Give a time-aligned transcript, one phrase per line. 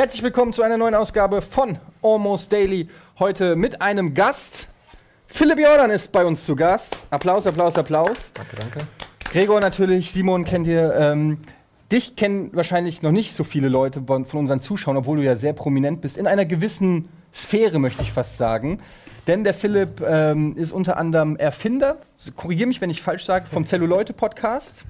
[0.00, 2.88] Herzlich willkommen zu einer neuen Ausgabe von Almost Daily.
[3.18, 4.66] Heute mit einem Gast.
[5.26, 6.96] Philipp Jordan ist bei uns zu Gast.
[7.10, 8.32] Applaus, Applaus, Applaus.
[8.32, 8.78] Danke, danke.
[9.30, 10.94] Gregor natürlich, Simon kennt ihr.
[10.94, 11.38] Ähm,
[11.92, 15.36] dich kennen wahrscheinlich noch nicht so viele Leute von von unseren Zuschauern, obwohl du ja
[15.36, 16.16] sehr prominent bist.
[16.16, 18.80] In einer gewissen Sphäre, möchte ich fast sagen.
[19.30, 21.98] Denn der Philipp ähm, ist unter anderem Erfinder,
[22.34, 24.84] korrigiere mich, wenn ich falsch sage, vom Zelluleute-Podcast,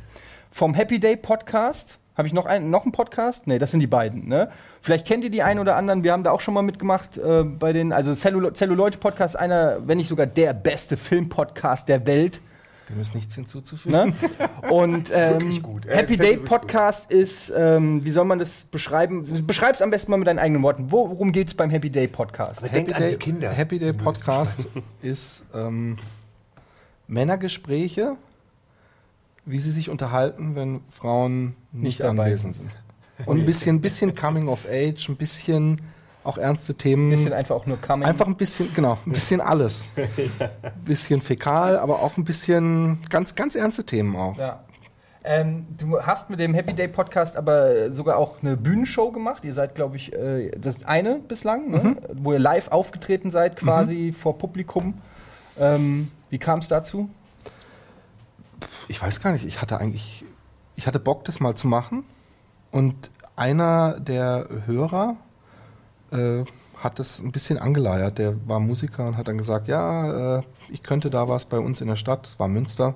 [0.51, 1.99] vom Happy Day Podcast.
[2.17, 3.47] Habe ich noch einen, noch einen Podcast?
[3.47, 4.29] Nee, das sind die beiden.
[4.29, 4.49] Ne?
[4.81, 6.05] Vielleicht kennt ihr die einen oder anderen.
[6.05, 9.87] Wir haben da auch schon mal mitgemacht äh, bei den, also Cellulo Zelluleute Podcast, einer,
[9.87, 12.41] wenn nicht sogar der beste Filmpodcast der Welt.
[12.91, 13.93] Dem ist nichts hinzuzufügen.
[13.93, 14.13] Ne?
[14.71, 15.87] Und ähm, gut.
[15.87, 19.23] Äh, Happy Day Podcast ist, ähm, wie soll man das beschreiben?
[19.47, 20.91] Beschreib es am besten mal mit deinen eigenen Worten.
[20.91, 22.65] Worum geht es beim Happy Day Podcast?
[22.65, 23.51] Aber an die Kinder.
[23.51, 24.69] Happy Day Podcast
[25.03, 25.99] ist ähm,
[27.07, 28.17] Männergespräche,
[29.45, 32.71] wie sie sich unterhalten, wenn Frauen nicht, Nicht anwesend sind.
[33.27, 35.81] Und ein bisschen, bisschen Coming of Age, ein bisschen
[36.25, 37.09] auch ernste Themen.
[37.09, 38.07] Ein bisschen einfach auch nur Coming.
[38.07, 39.89] Einfach ein bisschen, genau, ein bisschen alles.
[39.97, 44.37] Ein bisschen fäkal, aber auch ein bisschen ganz, ganz ernste Themen auch.
[44.37, 44.61] Ja.
[45.23, 49.45] Ähm, du hast mit dem Happy Day Podcast aber sogar auch eine Bühnenshow gemacht.
[49.45, 51.97] Ihr seid, glaube ich, äh, das eine bislang, ne?
[52.15, 54.95] wo ihr live aufgetreten seid, quasi vor Publikum.
[55.59, 57.11] Ähm, wie kam es dazu?
[58.89, 60.25] Ich weiß gar nicht, ich hatte eigentlich,
[60.77, 62.05] ich hatte Bock, das mal zu machen.
[62.71, 65.17] Und einer der Hörer
[66.13, 66.45] äh,
[66.83, 68.19] hat das ein bisschen angeleiert.
[68.19, 71.81] Der war Musiker und hat dann gesagt, ja, äh, ich könnte da was bei uns
[71.81, 72.95] in der Stadt, das war Münster,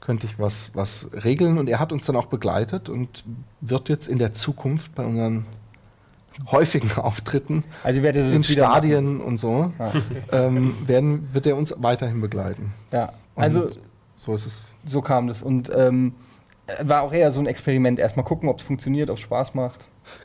[0.00, 1.58] könnte ich was, was regeln.
[1.58, 3.24] Und er hat uns dann auch begleitet und
[3.60, 5.44] wird jetzt in der Zukunft bei unseren
[6.50, 10.02] häufigen Auftritten Also, in Stadien und so, machen.
[10.32, 12.72] ähm, werden, wird er uns weiterhin begleiten.
[12.90, 12.98] Ja.
[12.98, 13.12] ja.
[13.34, 13.70] Und Also,
[14.16, 14.68] so ist es.
[14.86, 15.42] so kam das.
[15.42, 16.14] Und ähm,
[16.82, 17.98] war auch eher so ein Experiment.
[17.98, 19.80] Erstmal gucken, ob es funktioniert, ob es Spaß macht.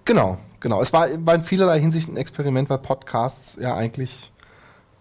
[0.06, 0.82] Genau, genau.
[0.82, 4.32] Es war, war in vielerlei Hinsicht ein Experiment, weil Podcasts ja eigentlich,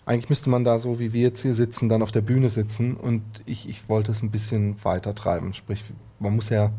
[0.06, 2.94] eigentlich müsste man da so wie wir jetzt hier sitzen, dann auf der Bühne sitzen
[2.94, 5.54] und ich, ich wollte es ein bisschen weiter treiben.
[5.54, 5.84] Sprich,
[6.18, 6.70] man muss ja,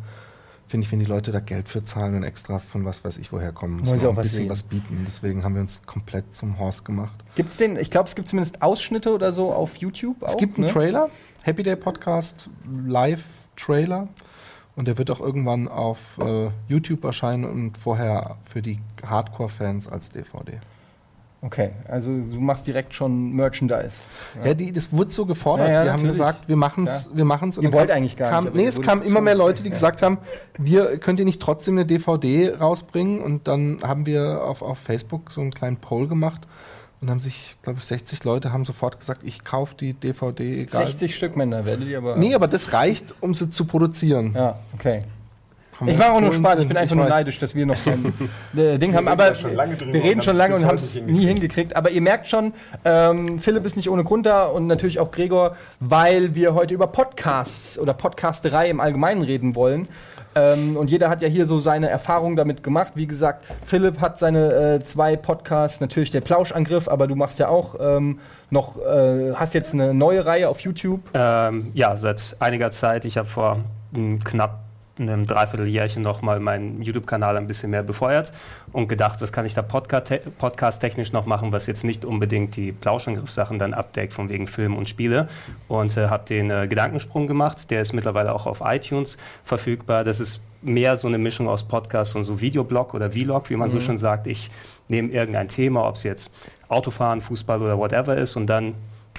[0.67, 3.31] finde ich, wenn die Leute da Geld für zahlen und extra von was weiß ich
[3.31, 4.49] woher kommen, muss man auch ein bisschen sehen.
[4.49, 5.03] was bieten.
[5.07, 7.23] Deswegen haben wir uns komplett zum Horst gemacht.
[7.35, 10.17] Gibt es den, ich glaube, es gibt zumindest Ausschnitte oder so auf YouTube.
[10.21, 10.73] es auch, gibt einen ne?
[10.73, 11.09] Trailer,
[11.43, 12.49] Happy Day Podcast,
[12.87, 14.07] Live-Trailer.
[14.75, 20.09] Und der wird auch irgendwann auf äh, YouTube erscheinen und vorher für die Hardcore-Fans als
[20.09, 20.59] DVD.
[21.41, 23.97] Okay, also du machst direkt schon Merchandise.
[24.43, 25.67] Ja, die, das wurde so gefordert.
[25.67, 27.05] Ja, ja, wir haben gesagt, wir machen es.
[27.11, 27.17] Ja.
[27.17, 27.57] Wir machen's.
[27.59, 29.69] Und Ihr wollt kam- eigentlich gar kam, nicht, Nee, es kamen immer mehr Leute, die
[29.69, 29.73] Ja.
[29.75, 30.17] gesagt haben,
[30.57, 33.21] wir könnt ihr nicht trotzdem eine DVD rausbringen?
[33.21, 36.47] Und dann haben wir auf, auf Facebook so einen kleinen Poll gemacht
[37.01, 40.87] und haben sich, glaube ich, 60 Leute haben sofort gesagt, ich kaufe die DVD, egal.
[40.87, 42.15] 60 Stück Männer werdet ihr aber.
[42.15, 44.33] Nee, aber das reicht, um sie zu produzieren.
[44.35, 45.01] Ja, okay.
[45.79, 47.11] Haben Ich wir mache auch nur Spaß, ich bin einfach nur weiß.
[47.11, 48.05] neidisch, dass wir noch kein
[48.55, 49.07] äh, Ding haben.
[49.07, 51.75] reden Aber ja schon lange drüber wir reden schon lange und haben es nie hingekriegt.
[51.75, 52.53] Aber ihr merkt schon,
[52.85, 56.87] ähm, Philipp ist nicht ohne Grund da und natürlich auch Gregor, weil wir heute über
[56.87, 59.89] Podcasts oder Podcasterei im Allgemeinen reden wollen.
[60.35, 62.93] Ähm, und jeder hat ja hier so seine Erfahrungen damit gemacht.
[62.95, 67.47] Wie gesagt, Philipp hat seine äh, zwei Podcasts, natürlich der Plauschangriff, aber du machst ja
[67.47, 68.19] auch ähm,
[68.49, 71.01] noch, äh, hast jetzt eine neue Reihe auf YouTube.
[71.13, 73.05] Ähm, ja, seit einiger Zeit.
[73.05, 73.59] Ich habe vor
[73.93, 74.64] m, knapp
[74.97, 78.31] einem Dreivierteljährchen nochmal meinen YouTube-Kanal ein bisschen mehr befeuert
[78.71, 82.71] und gedacht, was kann ich da podca- podcast-technisch noch machen, was jetzt nicht unbedingt die
[82.71, 85.27] Plauschangriff-Sachen dann abdeckt, von wegen Film und Spiele.
[85.67, 87.69] Und äh, habe den äh, Gedankensprung gemacht.
[87.71, 90.03] Der ist mittlerweile auch auf iTunes verfügbar.
[90.03, 93.69] Das ist mehr so eine Mischung aus Podcast und so Videoblog oder Vlog, wie man
[93.69, 94.27] so schon sagt.
[94.27, 94.49] Ich
[94.87, 96.31] nehme irgendein Thema, ob es jetzt
[96.67, 98.73] Autofahren, Fußball oder whatever ist und dann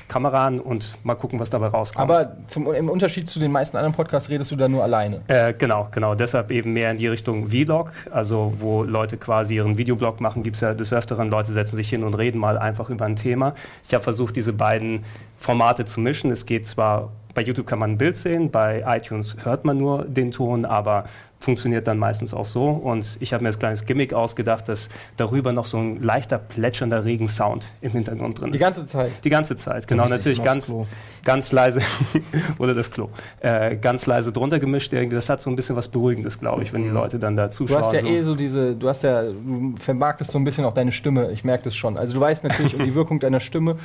[0.08, 2.02] Kamera an und mal gucken, was dabei rauskommt.
[2.10, 5.20] Aber zum, im Unterschied zu den meisten anderen Podcasts redest du da nur alleine.
[5.26, 6.14] Äh, genau, genau.
[6.14, 10.56] Deshalb eben mehr in die Richtung Vlog, also wo Leute quasi ihren Videoblog machen, gibt
[10.56, 13.54] es ja des Öfteren, Leute setzen sich hin und reden mal einfach über ein Thema.
[13.86, 15.04] Ich habe versucht, diese beiden
[15.38, 16.30] Formate zu mischen.
[16.30, 20.04] Es geht zwar, bei YouTube kann man ein Bild sehen, bei iTunes hört man nur
[20.04, 21.04] den Ton, aber
[21.38, 22.68] funktioniert dann meistens auch so.
[22.68, 27.04] Und ich habe mir das kleines Gimmick ausgedacht, dass darüber noch so ein leichter plätschernder
[27.04, 28.54] Regensound im Hintergrund drin ist.
[28.54, 29.12] Die ganze Zeit.
[29.22, 30.06] Die ganze Zeit, genau.
[30.08, 30.86] Natürlich ganz, Klo.
[31.24, 31.80] ganz leise,
[32.58, 33.10] oder das Klo,
[33.40, 34.92] äh, ganz leise drunter gemischt.
[34.92, 37.52] Das hat so ein bisschen was Beruhigendes, glaube ich, wenn die Leute dann da Du
[37.52, 37.84] zuschauen.
[37.84, 38.06] hast ja so.
[38.06, 41.44] eh so diese, du hast ja, du vermarktest so ein bisschen auch deine Stimme, ich
[41.44, 41.96] merke das schon.
[41.96, 43.76] Also du weißt natürlich um die Wirkung deiner Stimme,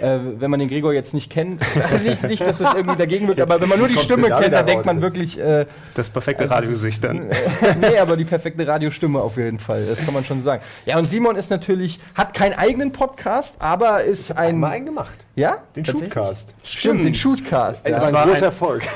[0.00, 1.60] äh, wenn man den Gregor jetzt nicht kennt,
[2.04, 4.52] nicht, nicht, dass das irgendwie dagegen wirkt, aber wenn man nur die du Stimme kennt,
[4.52, 7.28] dann denkt man wirklich, äh, das perfekte also Radiogesicht dann.
[7.80, 10.62] nee, aber die perfekte Radiostimme auf jeden Fall, das kann man schon sagen.
[10.86, 15.18] Ja, und Simon ist natürlich, hat keinen eigenen Podcast, aber ist ein, Einmal einen gemacht.
[15.34, 15.58] Ja?
[15.76, 15.84] Den?
[15.86, 16.52] Shootcast.
[16.62, 17.86] Stimmt, den Shootcast.
[17.86, 18.12] Das Ja.
[18.12, 18.82] war ein großer ein- Erfolg.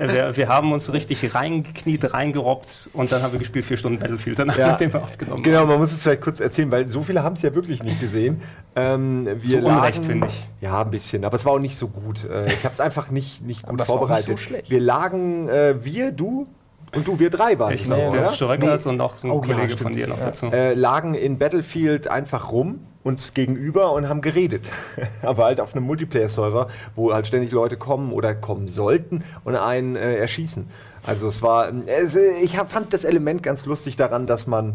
[0.00, 4.36] Wir, wir haben uns richtig reingekniet, reingerobbt und dann haben wir gespielt vier Stunden Battlefield,
[4.36, 4.68] danach Ja.
[4.68, 7.42] nachdem wir aufgenommen Genau, man muss es vielleicht kurz erzählen, weil so viele haben es
[7.42, 8.40] ja wirklich nicht gesehen.
[8.74, 10.48] Ähm, wir Zu Unrecht, finde ich.
[10.60, 12.24] Ja, ein bisschen, aber es war auch nicht so gut.
[12.24, 14.30] Äh, ich habe es einfach nicht, nicht gut Aber es war auch nicht vorbereitet.
[14.30, 14.70] so schlecht.
[14.70, 16.48] Wir lagen, äh, wir, du
[16.94, 18.32] und du, wir drei waren Ich glaube, auch, der oder?
[18.32, 19.80] Storeckert und noch so ein Oh, ja, Kollege stimmt.
[19.82, 20.46] von dir noch dazu.
[20.52, 24.70] äh, lagen in Battlefield einfach rum, uns gegenüber und haben geredet.
[25.22, 29.96] Aber halt auf einem Multiplayer-Server, wo halt ständig Leute kommen oder kommen sollten und einen
[29.96, 30.68] äh, erschießen.
[31.04, 34.74] Also es war, es, äh, ich hab, fand das Element ganz lustig daran, dass man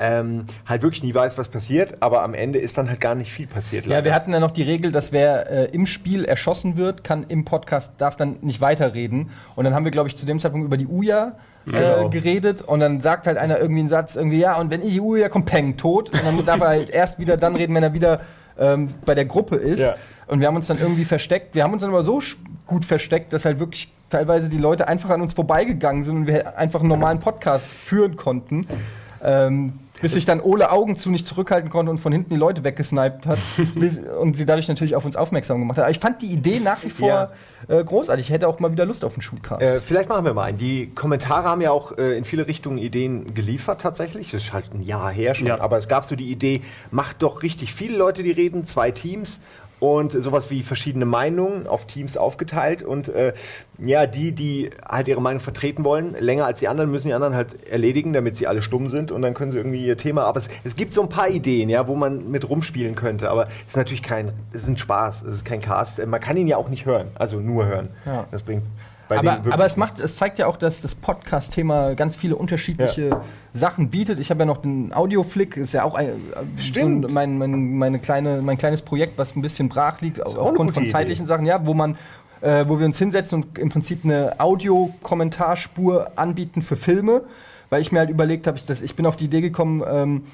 [0.00, 3.30] ähm, halt wirklich nie weiß, was passiert, aber am Ende ist dann halt gar nicht
[3.30, 3.86] viel passiert.
[3.86, 7.26] Ja, wir hatten ja noch die Regel, dass wer äh, im Spiel erschossen wird, kann
[7.28, 9.30] im Podcast, darf dann nicht weiterreden.
[9.56, 11.36] Und dann haben wir, glaube ich, zu dem Zeitpunkt über die Uja
[11.66, 12.08] äh, Genau.
[12.08, 15.00] geredet und dann sagt halt einer irgendwie einen Satz, irgendwie, ja, und wenn ich die
[15.00, 16.10] Uja kommt, peng, tot.
[16.10, 18.20] Und dann darf er halt erst wieder dann reden, wenn er wieder
[18.58, 19.80] ähm, bei der Gruppe ist.
[19.80, 19.94] Ja.
[20.26, 21.54] Und wir haben uns dann irgendwie versteckt.
[21.54, 22.20] Wir haben uns dann aber so
[22.66, 26.56] gut versteckt, dass halt wirklich teilweise die Leute einfach an uns vorbeigegangen sind und wir
[26.56, 28.66] einfach einen normalen Podcast führen konnten.
[29.22, 32.64] Ähm, bis sich dann Ole Augen zu nicht zurückhalten konnte und von hinten die Leute
[32.64, 33.38] weggesniped hat
[33.74, 35.84] bis, und sie dadurch natürlich auf uns aufmerksam gemacht hat.
[35.84, 37.30] Aber ich fand die Idee nach wie vor Ja.
[37.68, 38.26] äh, großartig.
[38.26, 39.62] Ich hätte auch mal wieder Lust auf einen Shootcast.
[39.62, 40.58] Äh, vielleicht machen wir mal einen.
[40.58, 44.30] Die Kommentare haben ja auch äh, in viele Richtungen Ideen geliefert tatsächlich.
[44.30, 45.46] Das ist halt ein Jahr her schon.
[45.46, 45.60] Ja.
[45.60, 49.40] Aber es gab so die Idee, macht doch richtig viele Leute, die reden, zwei Teams
[49.80, 52.82] und sowas wie verschiedene Meinungen auf Teams aufgeteilt.
[52.82, 53.32] Und äh,
[53.78, 57.34] ja, die, die halt ihre Meinung vertreten wollen, länger als die anderen, müssen die anderen
[57.34, 60.24] halt erledigen, damit sie alle stumm sind und dann können sie irgendwie ihr Thema.
[60.24, 63.30] Aber es, es gibt so ein paar Ideen, ja, wo man mit rumspielen könnte.
[63.30, 66.04] Aber es ist natürlich kein, es ist ein Spaß, es ist kein Cast.
[66.06, 67.88] Man kann ihn ja auch nicht hören, also nur hören.
[68.04, 68.26] Ja.
[68.30, 68.64] Das bringt
[69.10, 73.20] aber, aber es macht, es zeigt ja auch, dass das Podcast-Thema ganz viele unterschiedliche
[73.52, 74.20] Sachen bietet.
[74.20, 76.12] Ich habe ja noch den Audioflick, ist ja auch ein, äh,
[76.56, 80.84] so mein, mein, meine kleine, mein kleines Projekt, was ein bisschen brach liegt, aufgrund von
[80.84, 80.92] Idee.
[80.92, 81.96] zeitlichen Sachen, ja, wo man
[82.40, 87.22] äh, wo wir uns hinsetzen und im Prinzip eine Audiokommentarspur anbieten für Filme,
[87.68, 90.24] weil ich mir halt überlegt habe, ich, ich bin auf die Idee gekommen, ähm,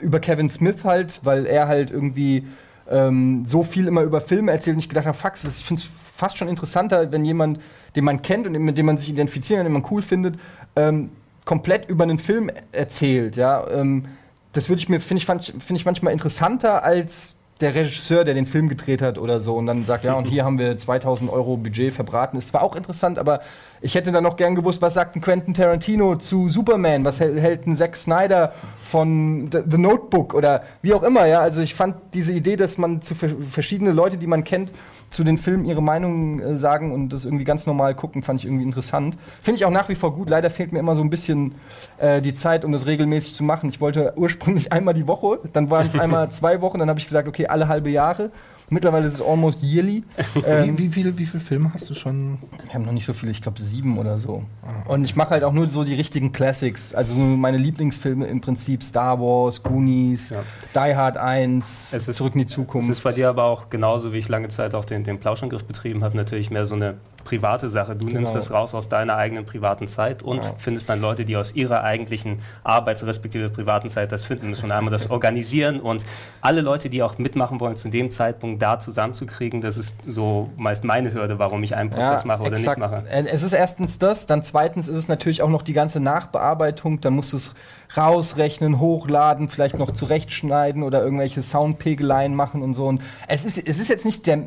[0.00, 2.44] über Kevin Smith halt, weil er halt irgendwie
[2.90, 5.88] ähm, so viel immer über Filme erzählt und ich gedacht habe, fuck, ich finde es
[6.14, 7.60] fast schon interessanter, wenn jemand,
[7.96, 10.36] den man kennt und mit dem man sich identifiziert und den man cool findet,
[10.76, 11.10] ähm,
[11.44, 13.66] komplett über einen Film erzählt, ja.
[13.70, 14.06] Ähm,
[14.52, 18.46] das würde ich mir, finde ich, finde ich manchmal interessanter als der Regisseur, der den
[18.46, 21.56] Film gedreht hat oder so und dann sagt, ja, und hier haben wir 2000 Euro
[21.56, 22.36] Budget verbraten.
[22.36, 23.40] Es war auch interessant, aber
[23.80, 27.04] ich hätte dann noch gern gewusst, was sagt ein Quentin Tarantino zu Superman?
[27.04, 28.52] Was hält, ein Zack Snyder
[28.82, 31.40] von The, Notebook oder wie auch immer, ja?
[31.40, 34.72] Also ich fand diese Idee, dass man zu ver verschiedene Leute, die man kennt,
[35.14, 38.46] zu den Filmen ihre Meinung äh, sagen und das irgendwie ganz normal gucken, fand ich
[38.46, 39.16] irgendwie interessant.
[39.40, 40.28] Finde ich auch nach wie vor gut.
[40.28, 41.54] Leider fehlt mir immer so ein bisschen
[41.98, 43.68] äh, die Zeit, um das regelmäßig zu machen.
[43.68, 47.06] Ich wollte ursprünglich einmal die Woche, dann waren es einmal zwei Wochen, dann habe ich
[47.06, 48.32] gesagt, okay, alle halbe Jahre.
[48.74, 50.02] Mittlerweile ist es almost yearly.
[50.46, 52.38] Ähm, wie, wie, viel, wie viele Filme hast du schon?
[52.64, 54.42] wir haben noch nicht so viele, ich glaube sieben oder so.
[54.88, 56.92] Und ich mache halt auch nur so die richtigen Classics.
[56.94, 60.34] Also so meine Lieblingsfilme im Prinzip Star Wars, Goonies,
[60.74, 62.90] Die Hard 1, Es ist- Zurück in die Es Zukunft.
[62.90, 66.02] ist bei dir aber auch genauso, wie ich lange Zeit auch den, den Plauschangriff betrieben
[66.04, 66.94] habe, natürlich mehr so eine
[67.24, 67.96] private Sache.
[67.96, 68.34] Du nimmst Genau.
[68.34, 72.38] das raus aus deiner eigenen privaten Zeit und findest dann Leute, die aus ihrer eigentlichen
[72.62, 74.66] Arbeits- respektive privaten Zeit das finden müssen.
[74.66, 76.04] Und einmal das organisieren und
[76.40, 80.84] alle Leute, die auch mitmachen wollen, zu dem Zeitpunkt da zusammenzukriegen, das ist so meist
[80.84, 82.78] meine Hürde, warum ich einen Podcast mache oder exakt.
[82.78, 83.04] nicht mache.
[83.08, 87.00] Äh, Es ist erstens das, dann zweitens ist es natürlich auch noch die ganze Nachbearbeitung.
[87.00, 87.54] Dann musst du es
[87.96, 92.86] rausrechnen, hochladen, vielleicht noch zurechtschneiden oder irgendwelche Soundpegeleien machen und so.
[92.86, 94.38] Und es ist, es ist jetzt nicht der,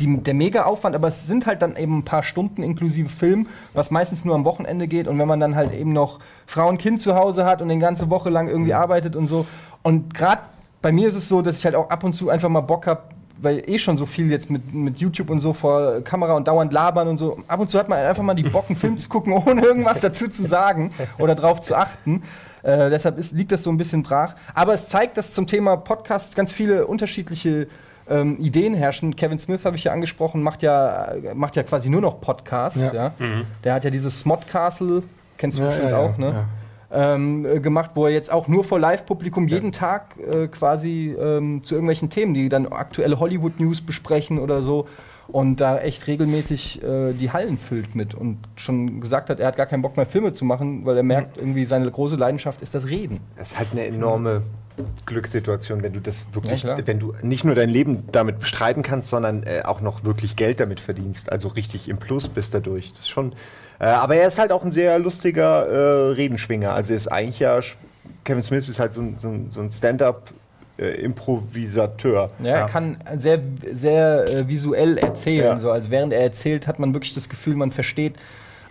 [0.00, 3.90] die, der Mega-Aufwand, aber es sind halt dann eben ein paar Stunden inklusive Film, was
[3.90, 5.08] meistens nur am Wochenende geht.
[5.08, 7.80] Und wenn man dann halt eben noch Frau und Kind zu Hause hat und eine
[7.80, 9.46] ganze Woche lang irgendwie arbeitet und so.
[9.82, 10.42] Und gerade
[10.82, 12.86] bei mir ist es so, dass ich halt auch ab und zu einfach mal Bock
[12.86, 13.02] habe,
[13.40, 16.72] weil eh schon so viel jetzt mit, mit YouTube und so vor Kamera und dauernd
[16.72, 17.38] labern und so.
[17.48, 20.00] Ab und zu hat man einfach mal die Bock, einen Film zu gucken, ohne irgendwas
[20.00, 22.22] dazu zu sagen oder drauf zu achten.
[22.62, 24.34] Äh, deshalb ist, liegt das so ein bisschen brach.
[24.54, 27.68] Aber es zeigt, dass zum Thema Podcast ganz viele unterschiedliche
[28.08, 29.16] ähm, Ideen herrschen.
[29.16, 32.92] Kevin Smith habe ich ja angesprochen, macht ja, macht ja quasi nur noch Podcasts.
[32.92, 33.12] Ja.
[33.18, 33.42] Ja.
[33.64, 35.02] Der hat ja dieses Smod Castle,
[35.36, 36.46] kennst du Ja, bestimmt ja, ja, auch, ne?
[36.90, 37.14] ja.
[37.14, 41.62] ähm, äh, gemacht, wo er jetzt auch nur vor Live-Publikum jeden Tag äh, quasi ähm,
[41.62, 44.86] zu irgendwelchen Themen, die dann aktuelle Hollywood-News besprechen oder so
[45.30, 49.56] und da echt regelmäßig äh, die Hallen füllt mit und schon gesagt hat, er hat
[49.56, 52.74] gar keinen Bock mehr Filme zu machen, weil er merkt, irgendwie seine große Leidenschaft ist
[52.74, 53.20] das Reden.
[53.36, 54.42] Das ist halt eine enorme
[55.06, 59.10] Glückssituation, wenn du das wirklich, Ja, wenn du nicht nur dein Leben damit bestreiten kannst,
[59.10, 62.92] sondern äh, auch noch wirklich Geld damit verdienst, also richtig im Plus bist dadurch.
[62.92, 63.32] Das ist schon.
[63.80, 66.72] Äh, aber er ist halt auch ein sehr lustiger äh, Redenschwinger.
[66.72, 67.60] Also er ist eigentlich ja
[68.24, 69.16] Kevin Smith ist halt so ein,
[69.50, 70.32] so ein Stand-up
[70.78, 72.30] äh, Improvisateur.
[72.42, 72.66] Ja, er Ja.
[72.68, 73.40] kann sehr,
[73.72, 75.44] sehr äh, visuell erzählen.
[75.44, 75.58] Ja.
[75.58, 78.14] So, als während er erzählt, hat man wirklich das Gefühl, man versteht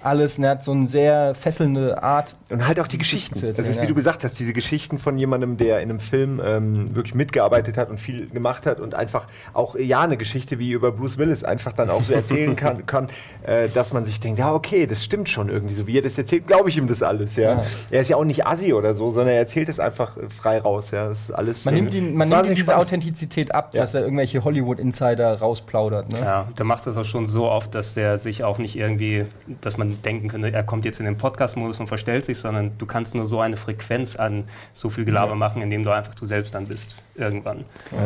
[0.01, 0.37] alles.
[0.37, 2.35] Und er hat so eine sehr fesselnde Art.
[2.49, 3.35] Und halt auch die Geschichten.
[3.35, 3.89] zu erzählen, das ist, wie ja.
[3.89, 7.89] du gesagt hast, diese Geschichten von jemandem, der in einem Film ähm, wirklich mitgearbeitet hat
[7.89, 11.73] und viel gemacht hat und einfach auch, ja, eine Geschichte wie über Bruce Willis einfach
[11.73, 13.07] dann auch so erzählen kann, kann
[13.43, 15.73] äh, dass man sich denkt, ja, okay, das stimmt schon irgendwie.
[15.73, 17.53] So wie er das erzählt, glaube ich ihm das alles, ja.
[17.53, 17.63] Ja.
[17.91, 20.59] Er ist ja auch nicht assi oder so, sondern er erzählt es einfach äh, frei
[20.59, 21.07] raus, ja.
[21.09, 21.65] Das ist alles.
[21.65, 22.87] Man äh, nimmt, ihn, das man nimmt ihm diese spannend.
[22.87, 23.81] Authentizität ab, Ja.
[23.81, 26.11] dass er irgendwelche Hollywood-Insider rausplaudert.
[26.11, 26.19] Ne?
[26.19, 29.25] Ja, der macht das auch schon so oft, dass der sich auch nicht irgendwie,
[29.61, 32.85] dass man denken könnte, er kommt jetzt in den Podcast-Modus und verstellt sich, sondern du
[32.85, 36.53] kannst nur so eine Frequenz an so viel Gelaber machen, indem du einfach du selbst
[36.53, 37.65] dann bist, irgendwann.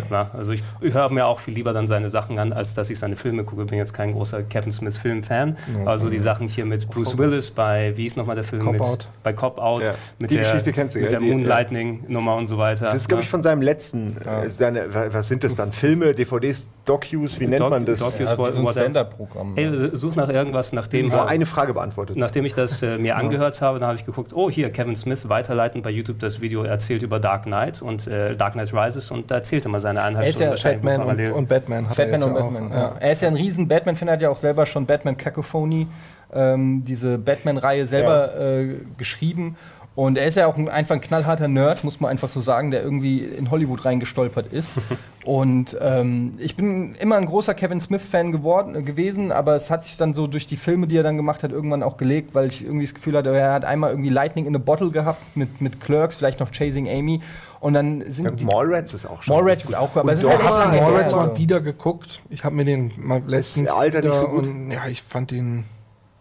[0.09, 0.29] Ja.
[0.33, 2.99] also ich, ich höre mir auch viel lieber dann seine Sachen an, als dass ich
[2.99, 3.65] seine Filme gucke.
[3.65, 5.57] Bin jetzt kein großer Kevin Smith-Film-Fan.
[5.85, 8.63] Also die Sachen hier mit Bruce Willis bei, wie ist nochmal der Film?
[8.63, 9.07] Cop mit, Out.
[9.23, 9.83] Bei Cop Out.
[9.83, 9.93] Ja.
[10.19, 12.85] Mit Die der, Geschichte kennst du, Mit der Moonlightning-Nummer und so weiter.
[12.85, 14.15] Das ist, glaube ich, von seinem letzten.
[14.47, 15.71] Seine, wa- was sind das dann?
[15.71, 17.99] Filme, DVDs, Docus, wie nennt Doc- man das?
[17.99, 18.67] Doc- Ja, so ein.
[18.67, 19.53] Stand-Up-Programm.
[19.55, 22.17] Hey, such nach irgendwas, nachdem Nur eine Frage beantwortet.
[22.17, 25.29] Nachdem ich das äh, mir angehört habe, dann habe ich geguckt, oh hier, Kevin Smith
[25.29, 29.31] weiterleiten bei YouTube das Video erzählt über Dark Knight und äh, Dark Knight Rises und
[29.31, 32.27] da erzählte mal seine eineinhalb Er ist ja Batman und, und Batman hat Batman er
[32.27, 32.71] und jetzt Batman.
[32.71, 32.75] auch.
[32.75, 32.95] Ja.
[32.99, 35.87] Er ist ja ein riesen Batman-Fan, er hat ja auch selber schon Batman Cacophony,
[36.33, 39.55] ähm, diese Batman-Reihe selber äh, geschrieben.
[39.93, 42.71] Und er ist ja auch ein, einfach ein knallharter Nerd, muss man einfach so sagen,
[42.71, 44.73] der irgendwie in Hollywood reingestolpert ist.
[45.25, 49.83] Und ähm, ich bin immer ein großer Kevin Smith-Fan geworden, äh, gewesen, aber es hat
[49.83, 52.47] sich dann so durch die Filme, die er dann gemacht hat, irgendwann auch gelegt, weil
[52.47, 55.59] ich irgendwie das Gefühl hatte, er hat einmal irgendwie Lightning in a Bottle gehabt mit,
[55.59, 57.21] mit Clerks, vielleicht noch Chasing Amy.
[57.59, 58.45] Und dann sind die.
[58.45, 59.35] Mallrats ist auch schon.
[59.35, 61.61] Mallrats ist auch gut, aber es ist halt echt Ich habe lange Mallrats mal wieder
[61.61, 62.21] geguckt.
[62.29, 64.47] Ich habe mir den mal letztens altert nicht wieder so gut?
[64.47, 65.65] Und, ja, ich fand ihn.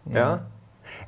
[0.05, 0.19] Ja?
[0.19, 0.45] Ja,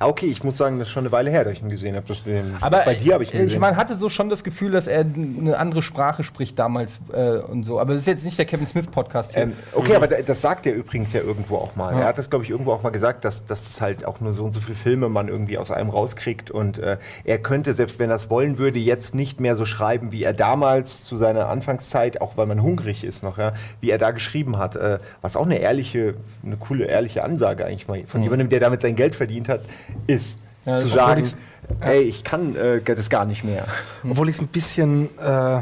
[0.00, 2.06] okay, ich muss sagen, das ist schon eine Weile her, dass ich ihn gesehen habe.
[2.06, 3.60] Das- den- Aber bei dir habe ich ihn ich gesehen.
[3.60, 7.64] man hatte so schon das Gefühl, dass er eine andere Sprache spricht damals äh, und
[7.64, 7.80] so.
[7.80, 9.44] Aber es ist jetzt nicht der Kevin Smith Podcast hier.
[9.44, 11.92] Ähm, okay, aber da- das sagt er übrigens ja irgendwo auch mal.
[11.94, 14.32] Er hat das, glaube ich, irgendwo auch mal gesagt, dass, dass das halt auch nur
[14.32, 16.50] so und so viele Filme man irgendwie aus einem rauskriegt.
[16.50, 20.12] Und äh, er könnte, selbst wenn er es wollen würde, jetzt nicht mehr so schreiben,
[20.12, 23.98] wie er damals zu seiner Anfangszeit, auch weil man hungrig ist noch, ja, wie er
[23.98, 24.76] da geschrieben hat.
[24.76, 26.14] Äh, was auch eine ehrliche,
[26.44, 29.60] eine coole, ehrliche Ansage eigentlich mal von jemandem, der damit sein Geld verdient hat,
[30.06, 30.38] ist.
[30.66, 31.36] Ja, zu sagen, obwohl ich's-
[31.80, 33.66] ey, ich kann äh, das gar nicht mehr.
[34.08, 35.08] Obwohl ich es ein bisschen.
[35.18, 35.60] Äh,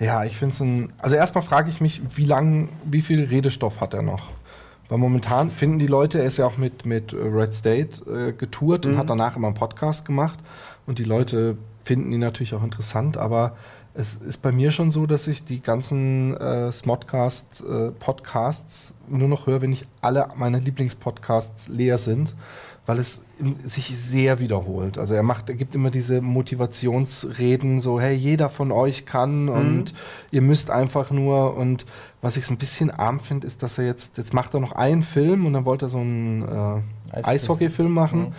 [0.00, 0.92] ja, ich finde es ein.
[0.98, 4.26] Also erstmal frage ich mich, wie lang, wie viel Redestoff hat er noch?
[4.88, 8.86] Weil momentan finden die Leute, er ist ja auch mit, mit Red State äh, getourt
[8.86, 10.38] und hat danach immer einen Podcast gemacht.
[10.86, 13.56] Und die Leute finden ihn natürlich auch interessant, aber
[13.94, 17.90] es ist bei mir schon so, dass ich die ganzen äh, Smodcast äh,
[19.08, 22.34] nur noch höre, wenn ich alle meine Lieblingspodcasts leer sind,
[22.88, 23.20] weil es
[23.66, 24.96] sich sehr wiederholt.
[24.96, 29.92] Also er macht, er gibt immer diese Motivationsreden, so hey, jeder von euch kann und
[30.30, 31.84] ihr müsst einfach nur und
[32.22, 34.72] was ich so ein bisschen arm finde, ist, dass er jetzt, jetzt macht er noch
[34.72, 38.20] einen Film und dann wollte er so einen äh, Eishockey- Eishockey-Film machen.
[38.20, 38.32] Mhm.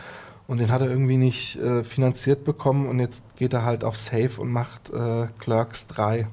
[0.48, 3.98] Und den hat er irgendwie nicht äh, finanziert bekommen und jetzt geht er halt auf
[3.98, 6.28] Safe und macht äh, Clerks 3.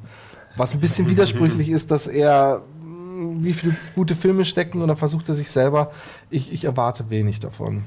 [0.57, 4.97] Was ein bisschen widersprüchlich ist, dass er mh, wie viele gute Filme stecken und dann
[4.97, 5.91] versucht er sich selber.
[6.31, 7.83] Ich, ich erwarte wenig davon.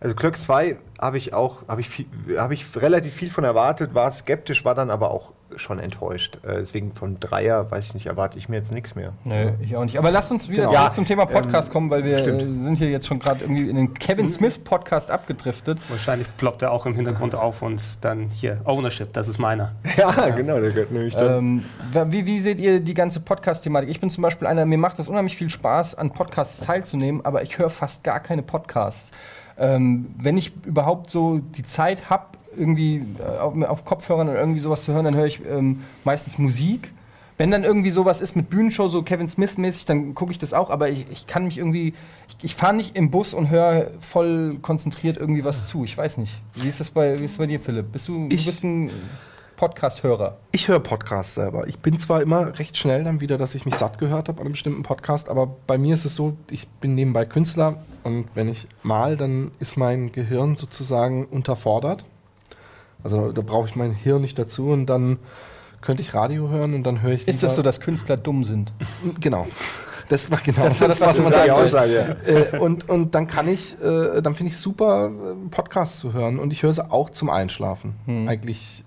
[0.00, 3.94] Also Clerks 2 habe ich auch, habe ich, viel- habe ich relativ viel von erwartet,
[3.94, 6.38] war skeptisch, war dann aber auch schon enttäuscht.
[6.42, 9.12] Äh, deswegen von Dreier, weiß ich nicht, erwarte ich mir jetzt nichts mehr.
[9.24, 9.96] Nö, ich auch nicht.
[9.96, 10.72] Aber lasst uns wieder Genau.
[10.72, 12.40] zurück Ja, zum Thema Podcast ähm, kommen, weil wir stimmt.
[12.42, 15.78] sind hier jetzt schon gerade irgendwie in den Kevin Smith Podcast abgedriftet.
[15.88, 19.72] Wahrscheinlich ploppt er auch im Hintergrund auf und dann hier, Ownership, das ist meiner.
[19.96, 21.62] Ja, genau, der gehört nämlich dann.
[21.94, 23.88] Ähm, wie, wie seht ihr die ganze Podcast-Thematik?
[23.88, 27.42] Ich bin zum Beispiel einer, mir macht das unheimlich viel Spaß, an Podcasts teilzunehmen, aber
[27.42, 29.12] ich höre fast gar keine Podcasts.
[29.58, 32.24] Ähm, wenn ich überhaupt so die Zeit habe,
[32.56, 36.38] irgendwie äh, auf, auf Kopfhörern oder irgendwie sowas zu hören, dann höre ich ähm, meistens
[36.38, 36.92] Musik.
[37.38, 40.70] Wenn dann irgendwie sowas ist mit Bühnenshow, so Kevin Smith-mäßig, dann gucke ich das auch,
[40.70, 41.92] aber ich, ich kann mich irgendwie,
[42.28, 45.84] ich, ich fahre nicht im Bus und höre voll konzentriert irgendwie was zu.
[45.84, 46.32] Ich weiß nicht.
[46.54, 47.92] Wie ist das bei, wie ist das bei dir, Philipp?
[47.92, 48.90] Bist du, Ich- du bist ein
[49.56, 50.36] Podcast-Hörer?
[50.52, 51.66] Ich höre Podcasts selber.
[51.66, 54.46] Ich bin zwar immer recht schnell dann wieder, dass ich mich satt gehört habe an
[54.46, 58.48] einem bestimmten Podcast, aber bei mir ist es so, ich bin nebenbei Künstler und wenn
[58.48, 62.04] ich mal, dann ist mein Gehirn sozusagen unterfordert.
[63.02, 65.18] Also da brauche ich mein Hirn nicht dazu und dann
[65.80, 68.72] könnte ich Radio hören und dann höre ich Ist das so, dass Künstler dumm sind?
[69.20, 69.46] Genau.
[70.08, 71.54] Das war genau Das war das, was man sagte.
[71.54, 72.32] Aussage, ja.
[72.32, 76.38] äh, und, und dann kann ich, äh, dann finde ich super, äh, Podcasts zu hören
[76.38, 77.94] und ich höre sie auch zum Einschlafen.
[78.06, 78.28] Hm.
[78.28, 78.84] Eigentlich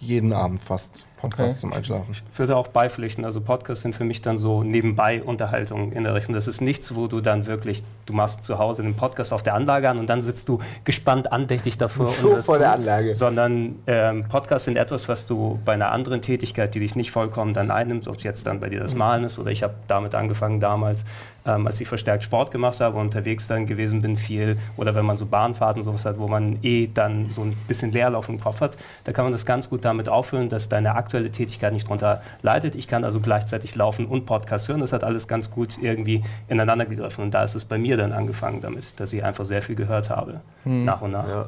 [0.00, 1.58] jeden Abend fast Podcast Okay.
[1.60, 2.10] zum Einschlafen.
[2.12, 3.24] Ich würde auch beipflichten.
[3.24, 6.34] Also Podcasts sind für mich dann so nebenbei Unterhaltung in der Richtung.
[6.34, 9.54] Das ist nichts, wo du dann wirklich, du machst zu Hause einen Podcast auf der
[9.54, 12.08] Anlage an und dann sitzt du gespannt andächtig davor.
[12.08, 12.72] So vor der.
[12.72, 13.14] Anlage.
[13.14, 17.54] Sondern ähm, Podcasts sind etwas, was du bei einer anderen Tätigkeit, die dich nicht vollkommen
[17.54, 20.14] dann einnimmst, ob es jetzt dann bei dir das Malen ist oder ich habe damit
[20.14, 21.04] angefangen damals,
[21.46, 25.04] ähm, als ich verstärkt Sport gemacht habe und unterwegs dann gewesen bin viel oder wenn
[25.04, 28.60] man so Bahnfahrten sowas hat, wo man eh dann so ein bisschen Leerlauf im Kopf
[28.60, 32.22] hat, da kann man das ganz gut damit auffüllen, dass deine aktuelle Tätigkeit nicht drunter
[32.42, 32.76] leidet.
[32.76, 34.80] Ich kann also gleichzeitig laufen und Podcast hören.
[34.80, 38.12] Das hat alles ganz gut irgendwie ineinander gegriffen und da ist es bei mir dann
[38.12, 41.28] angefangen damit, dass ich einfach sehr viel gehört habe, nach und nach.
[41.28, 41.46] Ja.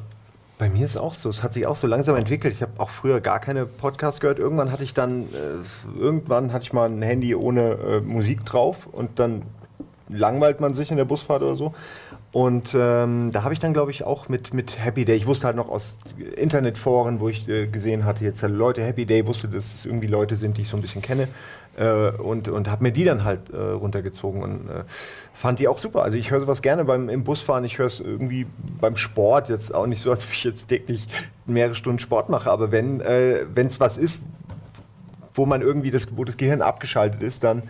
[0.57, 1.29] Bei mir ist es auch so.
[1.29, 2.53] Es hat sich auch so langsam entwickelt.
[2.53, 4.39] Ich habe auch früher gar keine Podcasts gehört.
[4.39, 8.87] Irgendwann hatte ich dann, äh, irgendwann hatte ich mal ein Handy ohne äh, Musik drauf
[8.89, 9.41] und dann
[10.09, 11.73] langweilt man sich in der Busfahrt oder so.
[12.31, 15.47] Und ähm, da habe ich dann, glaube ich, auch mit, mit Happy Day, ich wusste
[15.47, 15.97] halt noch aus
[16.35, 20.07] Internetforen, wo ich äh, gesehen hatte, jetzt halt Leute Happy Day, wusste, dass es irgendwie
[20.07, 21.27] Leute sind, die ich so ein bisschen kenne.
[21.77, 24.83] Äh, und und habe mir die dann halt äh, runtergezogen und äh,
[25.33, 26.03] fand die auch super.
[26.03, 28.47] Also ich höre sowas gerne beim im Busfahren, ich höre es irgendwie
[28.79, 31.07] beim Sport, jetzt auch nicht so, als ob ich jetzt täglich
[31.45, 34.23] mehrere Stunden Sport mache, aber wenn äh, es was ist,
[35.33, 37.63] wo man irgendwie das, wo das Gehirn abgeschaltet ist, dann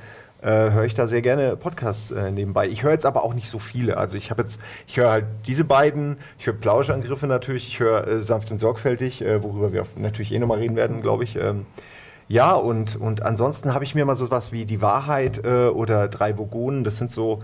[0.46, 2.68] äh, höre ich da sehr gerne Podcasts äh, nebenbei.
[2.68, 3.98] Ich höre jetzt aber auch nicht so viele.
[3.98, 8.08] Also ich habe jetzt, ich höre halt diese beiden, ich höre Plauschangriffe natürlich, ich höre
[8.08, 11.36] äh, sanft und sorgfältig, äh, worüber wir natürlich eh nochmal reden werden, glaube ich.
[11.36, 11.66] Ähm,
[12.28, 16.08] ja, und, und ansonsten habe ich mir mal so was wie Die Wahrheit äh, oder
[16.08, 17.40] Drei Vogonen, das sind so,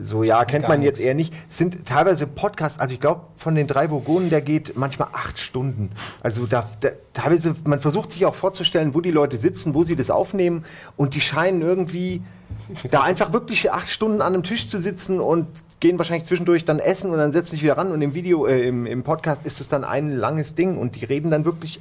[0.00, 1.32] so ja, kennt Gar man jetzt eher nicht.
[1.50, 5.38] Es sind teilweise Podcasts, also ich glaube, von den drei Vogonen, der geht manchmal acht
[5.38, 5.90] Stunden.
[6.22, 9.96] Also da, da teilweise, man versucht sich auch vorzustellen, wo die Leute sitzen, wo sie
[9.96, 10.64] das aufnehmen
[10.96, 12.22] und die scheinen irgendwie
[12.90, 15.46] da einfach wirklich acht Stunden an einem Tisch zu sitzen und
[15.80, 18.66] gehen wahrscheinlich zwischendurch dann essen und dann setzen sich wieder ran und im Video, äh,
[18.66, 21.80] im, im Podcast ist es dann ein langes Ding und die reden dann wirklich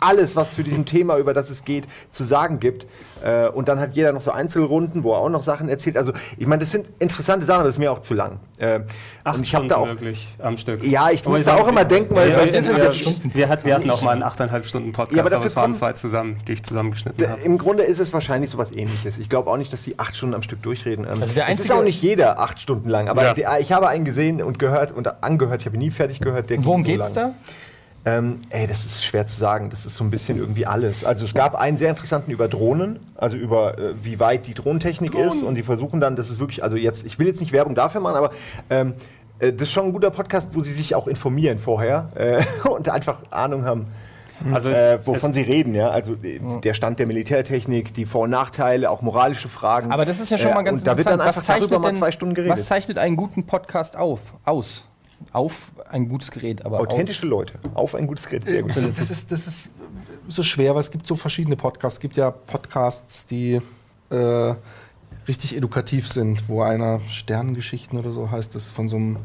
[0.00, 2.86] alles, was zu diesem Thema, über das es geht, zu sagen gibt.
[3.22, 5.96] Äh, und dann hat jeder noch so Einzelrunden, wo er auch noch Sachen erzählt.
[5.98, 8.40] Also, ich meine, das sind interessante Sachen, aber das ist mir auch zu lang.
[8.58, 8.80] Äh,
[9.24, 9.86] Acht und ich habe Stunden da auch.
[9.86, 10.82] wirklich am Stück.
[10.84, 12.84] Ja, ich Aber muss da auch immer denken, weil Ja, bei wir, dir sind wir,
[12.84, 15.50] jetzt wir, hatten, wir hatten auch mal einen 8,5 Stunden Podcast, Ja, aber aber, dafür
[15.50, 17.40] es waren zwei zusammen, die ich zusammengeschnitten habe.
[17.42, 19.18] Im Grunde ist es wahrscheinlich sowas ähnliches.
[19.18, 21.04] Ich glaube auch nicht, dass die acht Stunden am Stück durchreden.
[21.04, 23.34] Ähm, Also der es ist einzige- auch nicht jeder acht Stunden lang, aber Ja.
[23.34, 26.48] der, ich habe einen gesehen und gehört und angehört, ich habe ihn nie fertig gehört.
[26.48, 27.34] Der worum ging so geht's lang.
[27.46, 27.52] da?
[28.06, 29.68] Ähm, ey, das ist schwer zu sagen.
[29.68, 31.04] Das ist so ein bisschen irgendwie alles.
[31.04, 35.14] Also es gab einen sehr interessanten über Drohnen, also über äh, wie weit die Drohnentechnik
[35.14, 37.74] ist und die versuchen dann, das ist wirklich, also jetzt, ich will jetzt nicht Werbung
[37.74, 38.30] dafür machen, aber
[38.70, 38.94] ähm,
[39.38, 42.88] äh, das ist schon ein guter Podcast, wo sie sich auch informieren vorher äh, und
[42.88, 43.86] einfach Ahnung haben.
[44.54, 45.90] Also es- äh, wovon es- sie reden, ja.
[45.90, 49.92] Also äh, der Stand der Militärtechnik, die Vor- und Nachteile, auch moralische Fragen.
[49.92, 51.88] Aber das ist ja schon Äh, mal ganz und da wird dann einfach darüber mal
[51.90, 52.52] denn- zwei Stunden geredet.
[52.56, 54.20] Was zeichnet einen guten Podcast auf?
[54.46, 54.86] Aus?
[55.32, 57.54] Auf ein gutes Gerät, aber Authentische Leute.
[57.74, 58.72] Auf ein gutes Gerät, sehr gut.
[58.96, 59.70] Das ist, das ist
[60.28, 61.98] so schwer, weil es gibt so verschiedene Podcasts.
[61.98, 63.60] Es gibt ja Podcasts, die
[64.10, 64.54] äh,
[65.28, 69.18] richtig edukativ sind, wo einer Sternengeschichten oder so heißt, das ist von so einem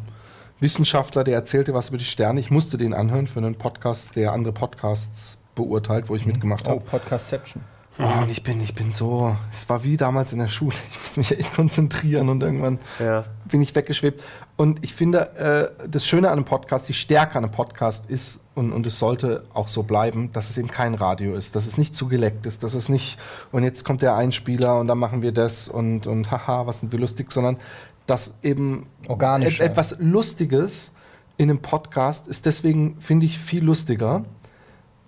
[0.59, 2.39] Wissenschaftler, der erzählte was über die Sterne.
[2.39, 6.71] Ich musste den anhören für einen Podcast, der andere Podcasts beurteilt, wo ich mitgemacht Oh,
[6.71, 6.79] habe.
[6.81, 7.63] Podcastception.
[7.97, 10.75] Oh, und ich bin, ich bin so, es war wie damals in der Schule.
[10.91, 13.23] Ich musste mich echt konzentrieren und irgendwann Ja.
[13.45, 14.21] bin ich weggeschwebt.
[14.57, 18.39] Und ich finde, äh, das Schöne an einem Podcast, die Stärke an einem Podcast ist,
[18.55, 21.77] und, und es sollte auch so bleiben, dass es eben kein Radio ist, dass es
[21.77, 23.19] nicht zu geleckt ist, dass es nicht,
[23.51, 26.93] und jetzt kommt der Einspieler und dann machen wir das und, und haha, was sind
[26.93, 27.57] wir lustig, sondern
[28.05, 30.93] dass eben Organisch, et, etwas Lustiges
[31.37, 34.23] in einem Podcast ist deswegen, finde ich, viel lustiger,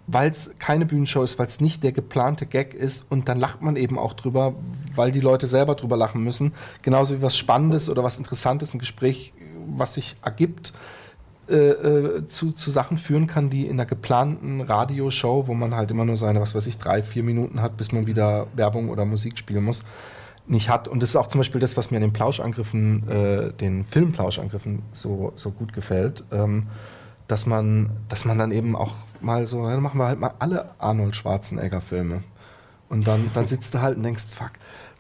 [0.07, 3.61] weil es keine Bühnenshow ist, weil es nicht der geplante Gag ist und dann lacht
[3.61, 4.55] man eben auch drüber,
[4.95, 6.53] weil die Leute selber drüber lachen müssen.
[6.81, 9.33] Genauso wie was Spannendes oder was Interessantes, ein Gespräch,
[9.67, 10.73] was sich ergibt,
[11.49, 15.91] äh, äh, zu, zu Sachen führen kann, die in einer geplanten Radioshow, wo man halt
[15.91, 19.05] immer nur seine, was weiß ich, drei, vier Minuten hat, bis man wieder Werbung oder
[19.05, 19.81] Musik spielen muss,
[20.45, 20.87] nicht hat.
[20.87, 24.81] Und das ist auch zum Beispiel das, was mir an den Plauschangriffen, äh, den Filmplauschangriffen
[24.91, 26.23] so, so gut gefällt.
[26.31, 26.67] Ähm,
[27.27, 30.69] dass man, dass man dann eben auch mal so, dann machen wir halt mal alle
[30.79, 32.23] Arnold Schwarzenegger-Filme.
[32.89, 34.51] Und dann, dann sitzt du halt und denkst, fuck,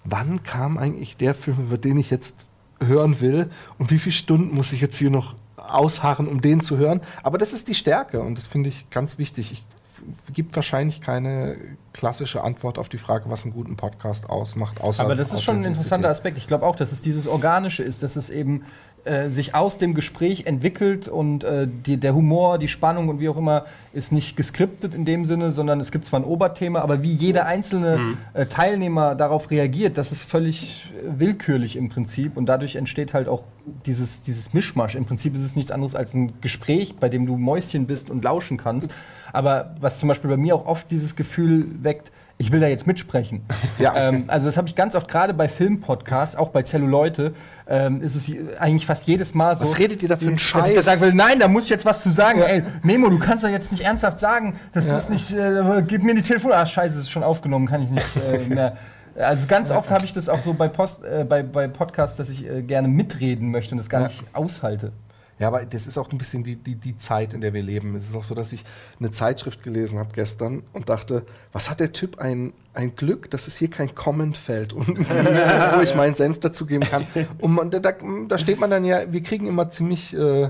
[0.03, 2.49] wann kam eigentlich der Film, über den ich jetzt
[2.85, 6.77] hören will und wie viele Stunden muss ich jetzt hier noch ausharren, um den zu
[6.77, 7.01] hören?
[7.23, 9.51] Aber das ist die Stärke und das finde ich ganz wichtig.
[9.51, 11.57] Ich f- gibt wahrscheinlich keine
[11.97, 14.81] klassische Antwort auf die Frage, was einen guten Podcast ausmacht.
[14.81, 16.37] Außer Aber das ist schon ein interessanter Aspekt.
[16.37, 18.63] Ich glaube auch, dass es dieses Organische ist, dass es eben
[19.07, 23.29] äh, sich aus dem Gespräch entwickelt und äh, die, der Humor, die Spannung und wie
[23.29, 27.03] auch immer ist nicht geskriptet in dem Sinne, sondern es gibt zwar ein Oberthema, aber
[27.03, 32.47] wie jeder einzelne äh, Teilnehmer darauf reagiert, das ist völlig äh, willkürlich im Prinzip und
[32.47, 33.43] dadurch entsteht halt auch
[33.85, 34.95] dieses, dieses Mischmasch.
[34.95, 38.23] Im Prinzip ist es nichts anderes als ein Gespräch, bei dem du Mäuschen bist und
[38.23, 38.91] lauschen kannst.
[39.33, 42.85] Aber was zum Beispiel bei mir auch oft dieses Gefühl weckt, ich will da jetzt
[42.85, 43.41] mitsprechen.
[43.79, 43.95] Ja.
[43.95, 47.33] Ähm, also das habe ich ganz oft, gerade bei Filmpodcasts, auch bei Zelluleute,
[47.67, 49.61] ähm, ist es eigentlich fast jedes Mal so.
[49.63, 50.85] Was redet ihr da für einen dass ich da Scheiß?
[50.85, 52.41] sagen will, nein, da muss ich jetzt was zu sagen.
[52.41, 54.97] Ey, Memo, du kannst doch jetzt nicht ernsthaft sagen, das Ja.
[54.97, 56.51] ist nicht, äh, gib mir die Telefon.
[56.53, 58.77] Ah, scheiße, es ist schon aufgenommen, kann ich nicht äh, mehr.
[59.15, 62.29] Also ganz oft habe ich das auch so bei, Post, äh, bei, bei Podcasts, dass
[62.29, 64.07] ich äh, gerne mitreden möchte und das gar Ja.
[64.07, 64.91] nicht aushalte.
[65.39, 67.95] Ja, aber das ist auch ein bisschen die, die, die Zeit, in der wir leben.
[67.95, 68.63] Es ist auch so, dass ich
[68.99, 73.47] eine Zeitschrift gelesen habe gestern und dachte, was hat der Typ ein, ein Glück, dass
[73.47, 77.05] es hier kein Comment-Feld und wo ich meinen Senf dazugeben kann.
[77.39, 80.49] Und man, da, da, steht man dann ja, wir kriegen immer ziemlich äh,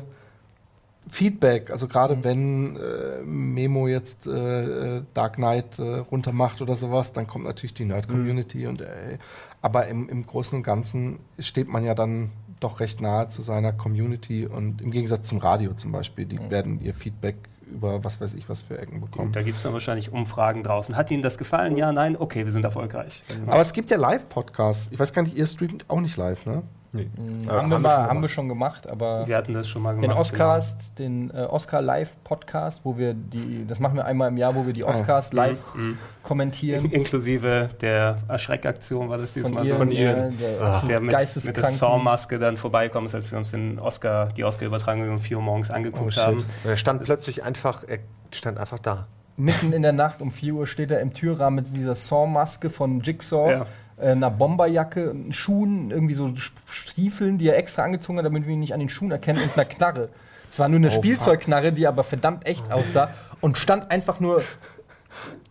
[1.09, 1.69] Feedback.
[1.69, 7.43] Also gerade wenn äh, Memo jetzt äh, Dark Knight äh, runtermacht oder sowas, dann kommt
[7.43, 9.17] natürlich die Nerd-Community und äh,
[9.61, 13.73] aber im, im Großen und Ganzen steht man ja dann doch recht nahe zu seiner
[13.73, 17.35] Community und im Gegensatz zum Radio zum Beispiel, die werden ihr Feedback
[17.69, 19.31] über was weiß ich was für Ecken bekommen.
[19.33, 20.95] Da gibt es dann wahrscheinlich Umfragen draußen.
[20.95, 21.75] Hat Ihnen das gefallen?
[21.77, 22.15] Ja, nein?
[22.17, 23.21] Okay, wir sind erfolgreich.
[23.45, 24.89] Aber es gibt ja Live-Podcasts.
[24.91, 26.63] Ich weiß gar nicht, ihr streamt auch nicht live, ne?
[26.93, 27.09] Nee.
[27.17, 29.81] haben, wir haben wir mal, schon haben wir schon gemacht, aber Wir hatten das schon
[29.81, 30.19] mal den gemacht.
[30.19, 34.55] Oscars, den äh, Oscar Live Podcast, wo wir die, das machen wir einmal im Jahr,
[34.55, 35.97] wo wir die Oscars live Mhm.
[36.23, 36.85] kommentieren.
[36.85, 39.67] In- Inklusive der Erschreckaktion war das dieses Mal so.
[39.67, 40.17] ihren, von ihren.
[40.29, 40.81] äh, der, Ah.
[40.87, 41.13] der mit,
[41.45, 45.43] mit der Saw-Maske dann vorbeikommt, als wir uns den Oscar, die Oscar-Übertragung um 4 Uhr
[45.43, 46.45] morgens angeguckt Oh, haben.
[46.63, 47.99] Er stand plötzlich einfach, er
[48.31, 49.07] stand einfach da.
[49.35, 53.01] Mitten in der Nacht um 4 Uhr steht er im Türrahmen mit dieser Saw-Maske von
[53.01, 53.65] Jigsaw, Ja.
[53.97, 56.33] Äh, einer Bomberjacke, Schuhen, irgendwie so
[56.67, 59.53] Stiefeln, die er extra angezogen hat, damit wir ihn nicht an den Schuhen erkennen, und
[59.57, 60.09] einer Knarre.
[60.49, 63.09] Es war nur eine Oh, Spielzeugknarre, die aber verdammt echt aussah
[63.41, 64.41] und stand einfach nur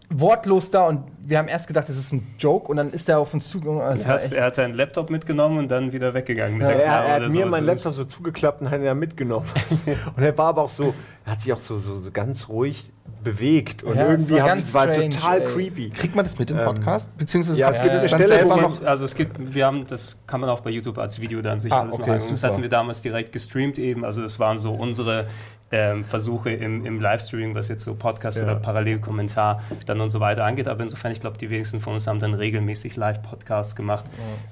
[0.09, 3.19] wortlos da und wir haben erst gedacht, das ist ein Joke und dann ist er
[3.19, 3.81] auf uns zugegangen.
[3.81, 6.85] Also es Er er hat seinen Laptop mitgenommen und dann wieder weggegangen mit Ja, der
[6.85, 9.47] Er, er hat oder mir meinen Laptop so zugeklappt und hat ihn dann mitgenommen.
[10.17, 12.93] und er war aber auch so, er hat sich auch so, so, so ganz ruhig
[13.25, 13.83] bewegt.
[13.83, 15.49] Und Ja, es irgendwie war es war strange, total ey.
[15.49, 15.91] creepy.
[15.91, 17.17] Kriegt man das mit im Ähm, Podcast?
[17.19, 18.83] Beziehungsweise ja, es gibt das eine dann Stelle, selber wo noch?
[18.85, 21.73] Also es gibt, wir haben, das kann man auch bei YouTube als Video dann sich
[21.73, 22.31] Ah, alles okay, noch angucken.
[22.35, 24.05] Das hatten wir damals direkt gestreamt eben.
[24.05, 25.27] Also das waren so unsere
[25.73, 28.45] ähm, Versuche im, im Livestream, was jetzt so Podcast Ja.
[28.45, 30.69] oder Parallelkommentar dann und so weiter angeht.
[30.69, 34.05] Aber insofern, ich glaube, die wenigsten von uns haben dann regelmäßig Live-Podcasts gemacht.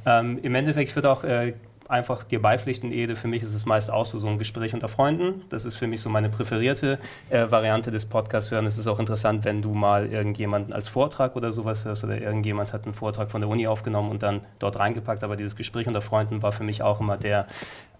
[0.06, 1.54] Ähm, Im Endeffekt, ich würde auch äh,
[1.88, 4.88] einfach dir beipflichten, Ede, für mich ist es meist auch so, so ein Gespräch unter
[4.88, 5.42] Freunden.
[5.50, 6.98] Das ist für mich so meine präferierte
[7.30, 8.66] äh, Variante des Podcasts hören.
[8.66, 12.72] Es ist auch interessant, wenn du mal irgendjemanden als Vortrag oder sowas hörst oder irgendjemand
[12.72, 15.22] hat einen Vortrag von der Uni aufgenommen und dann dort reingepackt.
[15.22, 17.46] Aber dieses Gespräch unter Freunden war für mich auch immer der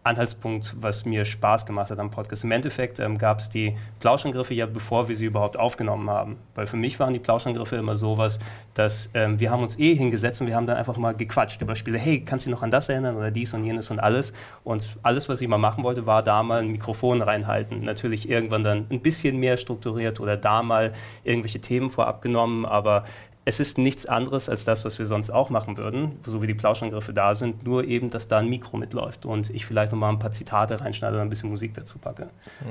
[0.05, 2.45] Anhaltspunkt, was mir Spaß gemacht hat am Podcast.
[2.45, 6.37] Im Endeffekt ähm, gab es die Plauschangriffe ja, bevor wir sie überhaupt aufgenommen haben.
[6.55, 8.39] Weil für mich waren die Plauschangriffe immer sowas,
[8.75, 11.75] dass ähm, wir haben uns eh hingesetzt und wir haben dann einfach mal gequatscht über
[11.75, 11.97] Spiele.
[11.97, 14.35] Hey, kannst du dich noch an das erinnern oder dies und jenes und alles?
[14.63, 17.83] Und alles, was ich mal machen wollte, war da mal ein Mikrofon reinhalten.
[17.83, 23.05] Natürlich irgendwann dann ein bisschen mehr strukturiert oder da mal irgendwelche Themen vorab genommen, aber
[23.47, 26.55] es ist nichts anderes als das, was wir sonst auch machen würden, so wie die
[26.55, 30.19] Plauschangriffe da sind, nur eben, dass da ein Mikro mitläuft und ich vielleicht nochmal ein
[30.19, 32.29] paar Zitate reinschneide oder ein bisschen Musik dazu packe.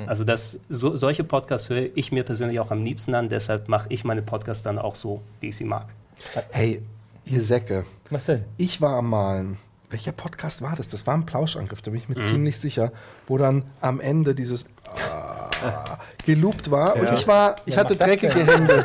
[0.08, 3.86] Also das, so, solche Podcasts höre ich mir persönlich auch am liebsten an, deshalb mache
[3.90, 5.86] ich meine Podcasts dann auch so, wie ich sie mag.
[6.50, 6.82] Hey,
[7.26, 7.86] ihr Säcke.
[8.10, 8.44] Was denn?
[8.58, 9.58] Ich war am Malen.
[9.92, 10.88] Welcher Podcast war das?
[10.88, 12.16] Das war ein Plauschangriff, da bin ich Mhm.
[12.16, 12.92] mir ziemlich sicher,
[13.28, 17.16] wo dann am Ende dieses ah, geloopt war und Ja.
[17.16, 18.68] ich war, ich Wer hatte dreckige denn?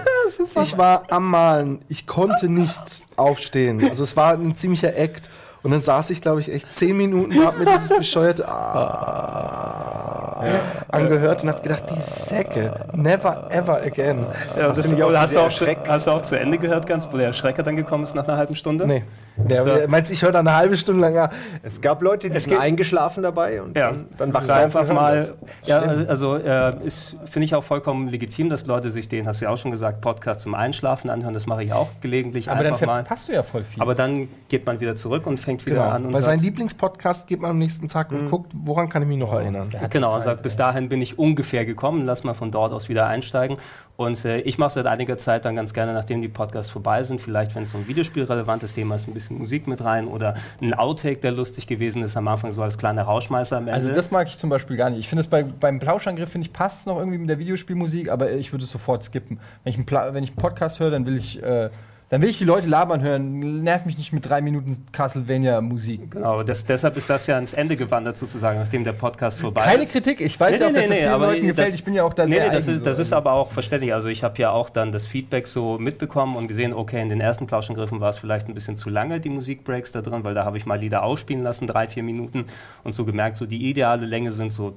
[0.54, 0.68] Hände.
[0.68, 1.80] ich war am Malen.
[1.88, 2.80] Ich konnte nicht
[3.16, 3.88] aufstehen.
[3.88, 5.28] Also es war ein ziemlicher Act.
[5.62, 10.44] Und dann saß ich, glaube ich, echt zehn Minuten und habe mir dieses bescheuerte ah,
[10.90, 14.24] angehört und habe gedacht, die Säcke, never ever again.
[14.58, 15.50] Ja, das, ich auch hast, du auch
[15.88, 18.36] hast du auch zu Ende gehört, ganz, wo der Schrecker dann gekommen ist nach einer
[18.36, 18.86] halben Stunde?
[18.86, 19.02] Nee.
[19.36, 19.70] Der, So.
[19.88, 21.30] Meinst du, ich höre da eine halbe Stunde lang ah,
[21.62, 24.52] Es gab Leute, die Es sind eingeschlafen dabei und Ja, dann, dann das wachen sie
[24.64, 25.16] einfach mal.
[25.16, 25.34] das.
[25.64, 29.44] Ja, also äh, ist finde ich auch vollkommen legitim, dass Leute sich den, hast du
[29.44, 31.34] ja auch schon gesagt, Podcast zum Einschlafen anhören.
[31.34, 33.04] Das mache ich auch gelegentlich Aber dann einfach mal.
[33.04, 33.80] verpasst du ja voll viel.
[33.80, 35.88] Aber dann geht man wieder zurück und fängt wieder Genau.
[35.88, 36.06] an.
[36.06, 39.18] Und Bei seinem Lieblingspodcast geht man am nächsten Tag und guckt, woran kann ich mich
[39.18, 39.68] noch erinnern.
[39.90, 43.06] Genau, und sagt, bis dahin bin ich ungefähr gekommen, lass mal von dort aus wieder
[43.08, 43.58] einsteigen.
[43.96, 47.20] Und äh, ich mache seit einiger Zeit dann ganz gerne, nachdem die Podcasts vorbei sind,
[47.20, 50.72] vielleicht, wenn es so ein videospielrelevantes Thema ist, ein bisschen Musik mit rein oder ein
[50.72, 53.72] Outtake, der lustig gewesen ist am Anfang, so als kleiner Rauschmeißer am Ende.
[53.72, 55.00] Also das mag ich zum Beispiel gar nicht.
[55.00, 58.30] Ich finde es bei, beim Plauschangriff, finde ich, passt noch irgendwie mit der Videospielmusik, aber
[58.30, 59.40] ich würde es sofort skippen.
[59.64, 61.70] Wenn ich einen, wenn ich einen Podcast höre, dann will ich, äh,
[62.10, 63.62] dann will ich die Leute labern hören.
[63.62, 66.12] Nerv mich nicht mit drei Minuten Castlevania-Musik.
[66.12, 69.82] Genau, das, deshalb ist das ja ans Ende gewandert sozusagen, nachdem der Podcast vorbei Keine
[69.82, 69.92] ist.
[69.92, 71.74] Kritik, ich weiß ja auch, dass das vielen Leuten gefällt.
[71.74, 73.02] ich bin ja auch da nee, sehr nee, das, ist, das so.
[73.02, 73.92] ist aber auch verständlich.
[73.92, 77.20] Also ich habe ja auch dann das Feedback so mitbekommen und gesehen, okay, in den
[77.20, 80.46] ersten Plauschangriffen war es vielleicht ein bisschen zu lange, die Musikbreaks da drin, weil da
[80.46, 82.46] habe ich mal Lieder ausspielen lassen, drei, vier Minuten
[82.84, 84.76] und so gemerkt, so die ideale Länge sind so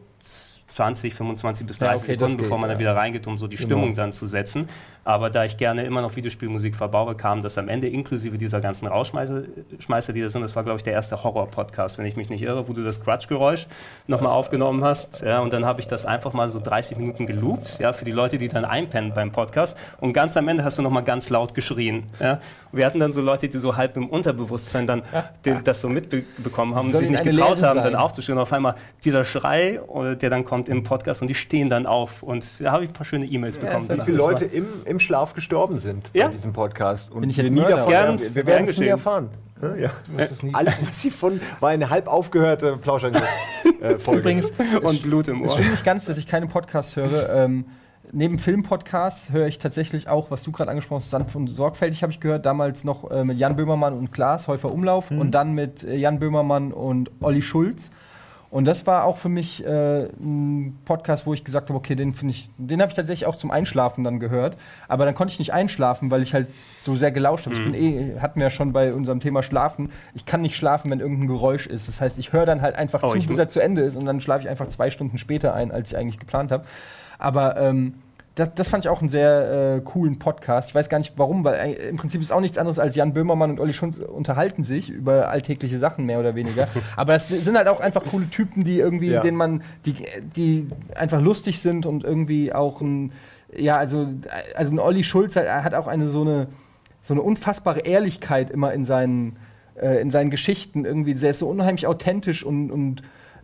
[0.71, 2.73] 20, 25 bis Ja, 30 okay, das Sekunden, geht, bevor man ja.
[2.73, 4.69] dann wieder reingeht, um so die Stimmung dann zu setzen.
[5.03, 8.87] Aber da ich gerne immer noch Videospielmusik verbaue, kam das am Ende inklusive dieser ganzen
[8.87, 9.43] Rauschmeißer,
[9.79, 10.43] Schmeißer, die da sind.
[10.43, 13.01] Das war, glaube ich, der erste Horror-Podcast, wenn ich mich nicht irre, wo du das
[13.01, 13.65] Quatschgeräusch
[14.07, 15.21] nochmal aufgenommen hast.
[15.21, 18.11] Ja, und dann habe ich das einfach mal so 30 Minuten geloopt, ja, für die
[18.11, 19.75] Leute, die dann einpennen beim Podcast.
[19.99, 22.03] Und ganz am Ende hast du nochmal ganz laut geschrien.
[22.19, 22.39] Ja.
[22.71, 25.03] Wir hatten dann so Leute, die so halb im Unterbewusstsein dann
[25.45, 27.95] den, das so mitbekommen haben und sich nicht getraut Lehre haben, dann sein.
[27.95, 28.37] aufzustehen.
[28.37, 31.85] Und auf einmal dieser Schrei, äh, der dann kommt im Podcast und die stehen dann
[31.85, 32.23] auf.
[32.23, 33.89] Und da habe ich ein paar schöne E-Mails bekommen.
[33.89, 36.27] Wie viele Leute im, im Schlaf gestorben sind Ja.
[36.27, 37.11] bei diesem Podcast.
[37.11, 38.15] Und Bin ich jetzt wir nie davon- oder?
[38.23, 39.29] Ja, wir werden es nie Gern erfahren.
[39.61, 39.91] Ja, ja.
[40.11, 40.53] Du wirst es nie.
[40.53, 44.19] Alles, was sie von, war eine halb aufgehörte Plauschangriff-Folge.
[44.19, 45.57] Übrigens, Und Blut im Es Ohr.
[45.57, 47.29] stimmt nicht ganz, dass ich keine Podcasts höre.
[47.29, 47.65] Ähm,
[48.11, 52.11] neben Filmpodcasts höre ich tatsächlich auch, was du gerade angesprochen hast, sanft und sorgfältig habe
[52.11, 55.83] ich gehört, damals noch äh, mit Jan Böhmermann und Klaas, Häufer Umlauf und dann mit
[55.83, 57.91] äh, Jan Böhmermann und Olli Schulz.
[58.51, 62.13] Und das war auch für mich äh, ein Podcast, wo ich gesagt habe, okay, den
[62.13, 64.57] finde ich, den habe ich tatsächlich auch zum Einschlafen dann gehört.
[64.89, 67.55] Aber dann konnte ich nicht einschlafen, weil ich halt so sehr gelauscht habe.
[67.55, 69.89] Ich bin eh, hatten wir ja schon bei unserem Thema Schlafen.
[70.15, 71.87] Ich kann nicht schlafen, wenn irgendein Geräusch ist.
[71.87, 74.05] Das heißt, ich höre dann halt einfach Oh, zu, bis er zu Ende ist und
[74.05, 76.65] dann schlafe ich einfach zwei Stunden später ein, als ich eigentlich geplant habe.
[77.19, 77.93] Aber ähm,
[78.35, 80.69] das, das fand ich auch einen sehr äh, coolen Podcast.
[80.69, 83.13] Ich weiß gar nicht warum, weil äh, im Prinzip ist auch nichts anderes als Jan
[83.13, 86.67] Böhmermann und Olli Schulz unterhalten sich über alltägliche Sachen mehr oder weniger.
[86.95, 89.21] Aber es sind halt auch einfach coole Typen, die irgendwie, Ja.
[89.21, 89.95] denen man, die,
[90.35, 93.11] die einfach lustig sind und irgendwie auch ein,
[93.55, 94.07] ja, also,
[94.55, 96.47] also ein Olli Schulz hat, hat auch eine so eine
[97.03, 99.37] so eine unfassbare Ehrlichkeit immer in seinen,
[99.75, 101.15] äh, in seinen Geschichten irgendwie.
[101.15, 103.01] Der ist so unheimlich authentisch und, und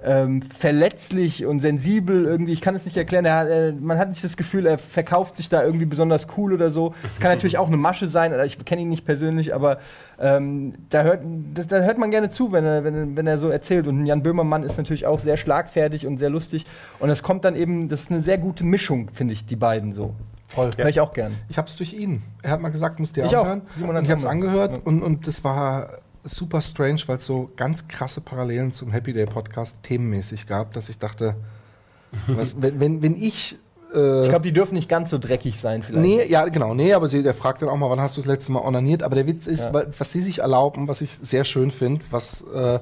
[0.07, 2.53] ähm, verletzlich und sensibel irgendwie.
[2.53, 3.25] Ich kann es nicht erklären.
[3.25, 6.53] Er, hat, äh, man hat nicht das Gefühl, er verkauft sich da irgendwie besonders cool
[6.53, 6.93] oder so.
[7.13, 8.33] Es kann natürlich auch eine Masche sein.
[8.45, 9.79] Ich kenne ihn nicht persönlich, aber
[10.17, 13.49] ähm, da, hört, das, da hört man gerne zu, wenn er, wenn, wenn er so
[13.49, 13.85] erzählt.
[13.85, 16.65] Und Jan Böhmermann ist natürlich auch sehr schlagfertig und sehr lustig.
[16.99, 19.91] Und es kommt dann eben, das ist eine sehr gute Mischung, finde ich, die beiden
[19.91, 20.13] so.
[20.47, 20.69] Voll.
[20.77, 21.35] Höre ich auch gern.
[21.49, 22.21] Ich habe es durch ihn.
[22.41, 23.41] Er hat mal gesagt, musst du dir Ich auch.
[23.41, 23.61] anhören.
[23.75, 24.69] Simon und ich habe es angehört.
[24.69, 25.89] angehört und, und das war
[26.27, 30.89] super strange, weil es so ganz krasse Parallelen zum Happy Day Podcast themenmäßig gab, dass
[30.89, 31.35] ich dachte,
[32.27, 33.57] was, wenn, wenn, wenn ich.
[33.93, 36.05] Äh, Ich glaube, die dürfen nicht ganz so dreckig sein vielleicht.
[36.05, 38.27] Nee, ja, genau, nee, aber sie, der fragt dann auch mal, wann hast du das
[38.27, 39.03] letzte Mal onaniert?
[39.03, 39.85] Aber der Witz ist, Ja.
[39.97, 42.79] was sie sich erlauben, was ich sehr schön finde, was, äh,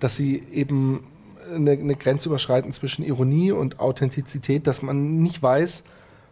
[0.00, 1.06] dass sie eben
[1.54, 5.84] eine, eine Grenze überschreiten zwischen Ironie und Authentizität, dass man nicht weiß,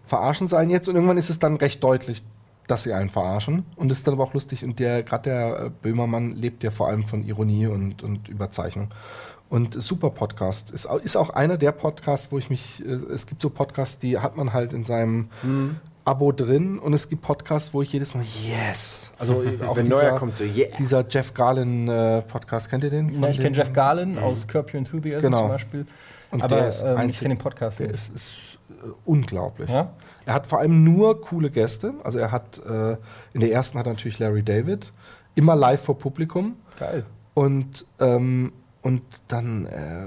[0.07, 2.23] verarschen sie einen jetzt und irgendwann ist es dann recht deutlich,
[2.67, 5.61] dass sie einen verarschen und das ist dann aber auch lustig und der, gerade der
[5.67, 8.89] äh, Böhmermann lebt ja vor allem von Ironie und, und Überzeichnung.
[9.51, 10.71] Und super Podcast.
[10.71, 14.19] Ist, ist auch einer der Podcasts, wo ich mich, äh, es gibt so Podcasts, die
[14.19, 15.29] hat man halt in seinem
[16.07, 19.13] Abo drin und es gibt Podcasts, wo ich jedes Mal yes.
[19.19, 19.35] Also
[19.69, 20.69] auch Wenn dieser, neuer kommt, so, yeah.
[20.79, 23.21] dieser Jeff Garlin äh, Podcast, kennt ihr den?
[23.23, 25.39] Ja, ich kenne Jeff Garlin aus Curb Your Enthusiasm Genau.
[25.41, 25.87] zum Beispiel.
[26.31, 27.95] Und aber der ist ähm, ich einzig- kenne den Podcast Der nicht.
[27.97, 29.69] ist, ist äh, unglaublich.
[29.71, 29.91] Ja?
[30.27, 31.95] Er hat vor allem nur coole Gäste.
[32.05, 32.97] Also er hat äh,
[33.33, 34.93] in der ersten hat er natürlich Larry David,
[35.35, 36.57] immer live vor Publikum.
[36.79, 37.05] Geil.
[37.35, 40.07] Und, ähm, und dann äh,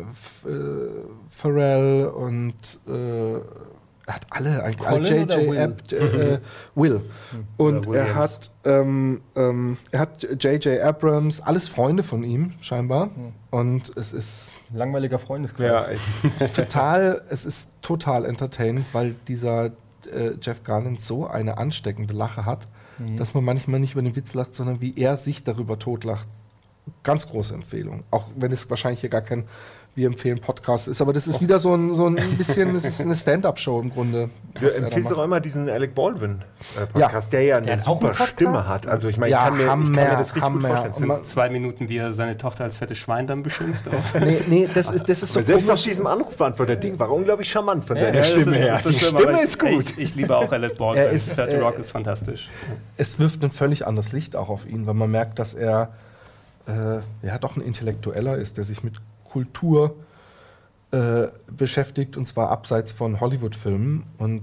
[0.50, 2.54] äh, Pharrell und
[2.88, 3.40] äh,
[4.10, 4.88] er hat alle eigentlich.
[4.88, 5.60] alle Colin oder JJ Will?
[5.60, 6.40] Ab, J- äh,
[6.76, 7.02] Will.
[7.58, 10.80] Und Oder er hat, ähm, ähm, er hat J.J.
[10.82, 13.10] Abrams, alles Freunde von ihm, scheinbar.
[13.52, 16.00] Und es ist Langweiliger Freundeskreis.
[16.40, 19.72] Ja, total, es ist total entertainend, weil dieser
[20.10, 22.68] äh, Jeff Garland so eine ansteckende Lache hat,
[23.16, 26.28] dass man manchmal nicht über den Witz lacht, sondern wie er sich darüber totlacht.
[27.04, 28.04] Ganz große Empfehlung.
[28.10, 29.44] Auch wenn es wahrscheinlich hier gar kein
[29.98, 33.02] Wir empfehlen Podcast ist, aber das ist wieder so ein, so ein bisschen, das ist
[33.02, 34.30] eine Stand-up-Show im Grunde.
[34.60, 38.14] Du empfiehlst doch immer diesen Alec Baldwin-Podcast, der ja eine Der auch super?
[38.28, 38.86] Stimme hat.
[38.86, 40.60] Also ich meine, Ja, ich, kann mir, ich kann mir Hammer, das richtig Hammer.
[40.70, 41.12] gut vorstellen.
[41.14, 43.86] Sind zwei Minuten, wie er seine Tochter als fettes Schwein dann beschimpft?
[44.20, 47.98] Nee, nee, das ist, das ist so selbst auf diesem Anrufbeantworter-Ding war unglaublich charmant von
[47.98, 48.76] Ja, deiner ja, Stimme ist- her.
[48.76, 49.82] ist Die schlimm, Stimme ist gut.
[49.94, 51.06] Ich, ich liebe auch Alec Baldwin.
[51.06, 52.50] Er ist, 30 äh, Rock ist fantastisch.
[52.98, 55.90] es wirft ein völlig anderes Licht auch auf ihn, weil man merkt, dass er
[56.68, 58.94] äh, ja doch ein Intellektueller ist, der sich mit
[59.30, 59.96] Kultur
[60.92, 64.42] äh, beschäftigt und zwar abseits von Hollywood-Filmen und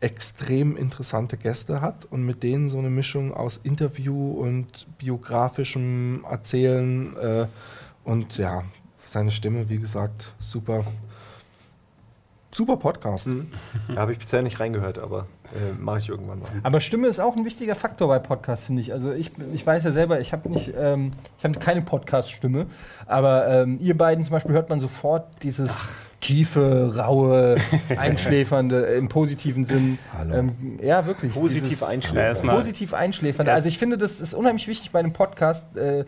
[0.00, 7.16] extrem interessante Gäste hat und mit denen so eine Mischung aus Interview und biografischem Erzählen
[7.16, 7.46] äh,
[8.04, 8.64] und ja,
[9.04, 10.84] seine Stimme, wie gesagt, super.
[12.54, 13.28] Super Podcast.
[13.88, 16.48] Da habe ich bisher nicht reingehört, aber äh, mache ich irgendwann mal.
[16.62, 18.92] Aber Stimme ist auch ein wichtiger Faktor bei Podcasts, finde ich.
[18.92, 22.66] Also ich, ich weiß ja selber, ich habe nicht, ähm, ich habe keine Podcast-Stimme,
[23.06, 25.88] aber ähm, ihr beiden zum Beispiel hört man sofort dieses
[26.20, 27.56] tiefe, raue,
[27.96, 29.98] einschläfernde im positiven Sinn.
[30.32, 31.32] Ähm, ja, wirklich.
[31.32, 32.48] Positiv einschläfern.
[32.48, 33.48] Positiv einschläfern.
[33.48, 35.76] Also ich finde, das ist unheimlich wichtig bei einem Podcast.
[35.76, 36.04] Äh,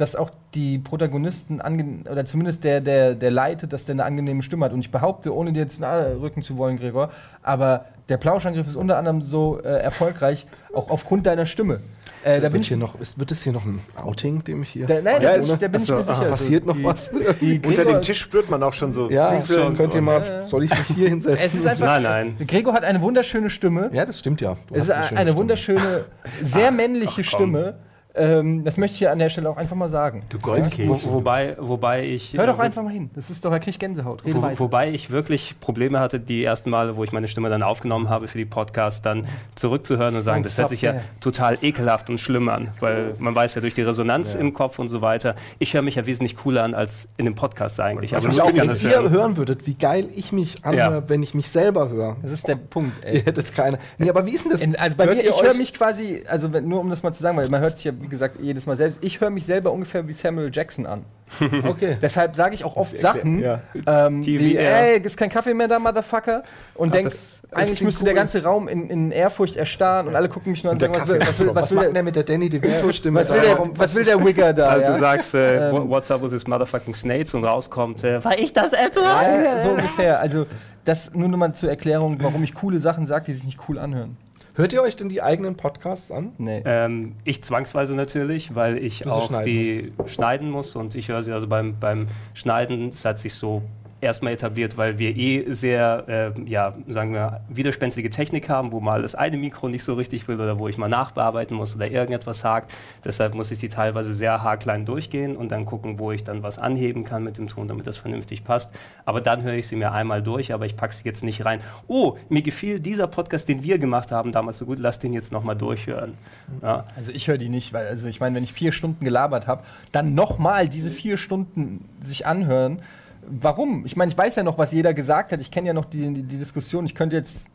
[0.00, 4.42] dass auch die Protagonisten ange oder zumindest der, der, der leitet, dass der eine angenehme
[4.42, 4.72] Stimme hat.
[4.72, 7.10] Und ich behaupte, ohne dir jetzt nahe rücken zu wollen, Gregor,
[7.42, 11.80] aber der Plauschangriff ist unter anderem so äh, erfolgreich, auch aufgrund deiner Stimme.
[12.22, 14.86] Äh, da wird, hier noch, es, wird es hier noch ein Outing, dem ich hier.
[14.86, 16.24] da, nein, Ja, da, bin da bin ich mir sicher.
[16.26, 17.10] passiert noch die, was?
[17.40, 19.10] Die Unter dem Tisch spürt man auch schon so.
[19.10, 20.44] Ja, Klingeln könnt ihr mal.
[20.44, 21.42] Soll ich mich hier hinsetzen?
[21.42, 22.46] es ist einfach, Nein, nein.
[22.46, 23.90] Gregor hat eine wunderschöne Stimme.
[23.94, 24.56] ja, das stimmt ja.
[24.66, 25.36] Du Es ist eine, Stimme.
[25.36, 26.04] wunderschöne,
[26.42, 27.76] sehr männliche Stimme.
[28.14, 30.24] Ähm, das möchte ich hier an der Stelle auch einfach mal sagen.
[30.30, 31.12] Du Wo, Goldkehlchen.
[31.12, 32.34] wobei, wobei ich.
[32.36, 33.10] Hör doch äh, einfach mal hin.
[33.14, 34.24] Das ist doch, er kriegt Gänsehaut.
[34.24, 34.58] Rede Wo, weiter.
[34.58, 38.26] wobei ich wirklich Probleme hatte, die ersten Male, wo ich meine Stimme dann aufgenommen habe
[38.28, 41.04] für die Podcasts, dann zurückzuhören und sagen, das hört sich ja there.
[41.20, 44.88] total ekelhaft und schlimm an, weil man weiß ja durch die Resonanz im Kopf und
[44.88, 48.16] so weiter, ich höre mich ja wesentlich cooler an als in dem Podcast eigentlich.
[48.16, 49.10] Aber Ich kann wenn ihr hören.
[49.10, 51.08] hören würdet, wie geil ich mich anhöre, Ja.
[51.08, 52.16] wenn ich mich selber höre.
[52.22, 53.22] Das ist der Punkt, Ihr ey.
[53.22, 53.78] hättet keine.
[53.98, 54.62] Nee, aber wie ist denn das?
[54.62, 57.02] In, also bei Hört mir, ihr ich höre mich quasi, also wenn, nur um das
[57.02, 59.30] mal zu sagen, weil man hört sich ja, wie gesagt, jedes Mal selbst, ich höre
[59.30, 61.04] mich selber ungefähr wie Samuel Jackson an.
[61.64, 61.96] Okay.
[62.02, 63.60] Deshalb sage ich auch oft Sachen, ja.
[63.86, 64.60] ähm, TV, wie, ja.
[64.62, 66.42] ey, ist kein Kaffee mehr da, Motherfucker?
[66.74, 68.18] Und Ach, denk, das- das eigentlich müsste der cool.
[68.18, 71.00] ganze Raum in, in Ehrfurcht erstarren und alle gucken mich nur an und der sagen,
[71.00, 73.20] was will, was will, was Was will, der, der mit der Danny DeVito-Stimme?
[73.20, 74.68] was will, der, was will der Wigger da?
[74.68, 74.92] Also ja?
[74.92, 75.88] du sagst, äh, Ähm.
[75.88, 79.00] what's up with this motherfucking Snakes und rauskommt, äh, war ich das etwa?
[79.22, 80.18] Ja, so ungefähr.
[80.20, 80.46] Also,
[80.84, 83.78] das nur noch mal zur Erklärung, warum ich coole Sachen sage, die sich nicht cool
[83.78, 84.16] anhören.
[84.60, 86.32] Hört ihr euch denn die eigenen Podcasts an?
[86.36, 86.60] Nee.
[86.66, 91.32] Ähm, ich zwangsweise natürlich, weil ich auch schneiden die schneiden muss und ich höre sie
[91.32, 93.62] also beim, beim Schneiden, das hat sich so
[94.00, 99.02] erstmal etabliert, weil wir eh sehr, äh, ja, sagen wir, widerspenstige Technik haben, wo mal
[99.02, 102.44] das eine Mikro nicht so richtig will oder wo ich mal nachbearbeiten muss oder irgendetwas
[102.44, 102.72] hakt.
[103.04, 106.58] Deshalb muss ich die teilweise sehr haarklein durchgehen und dann gucken, wo ich dann was
[106.58, 108.72] anheben kann mit dem Ton, damit das vernünftig passt.
[109.04, 111.60] Aber dann höre ich sie mir einmal durch, aber ich packe sie jetzt nicht rein.
[111.86, 115.32] Oh, mir gefiel dieser Podcast, den wir gemacht haben damals so gut, lass den jetzt
[115.32, 116.14] nochmal durchhören.
[116.62, 116.84] Ja.
[116.96, 119.62] Also ich höre die nicht, weil also ich meine, wenn ich vier Stunden gelabert habe,
[119.92, 122.80] dann nochmal diese vier Stunden sich anhören.
[123.26, 123.84] Warum?
[123.86, 125.40] Ich meine, ich weiß ja noch, was jeder gesagt hat.
[125.40, 126.86] Ich kenne ja noch die, die, die Diskussion.
[126.86, 127.48] Ich könnte jetzt,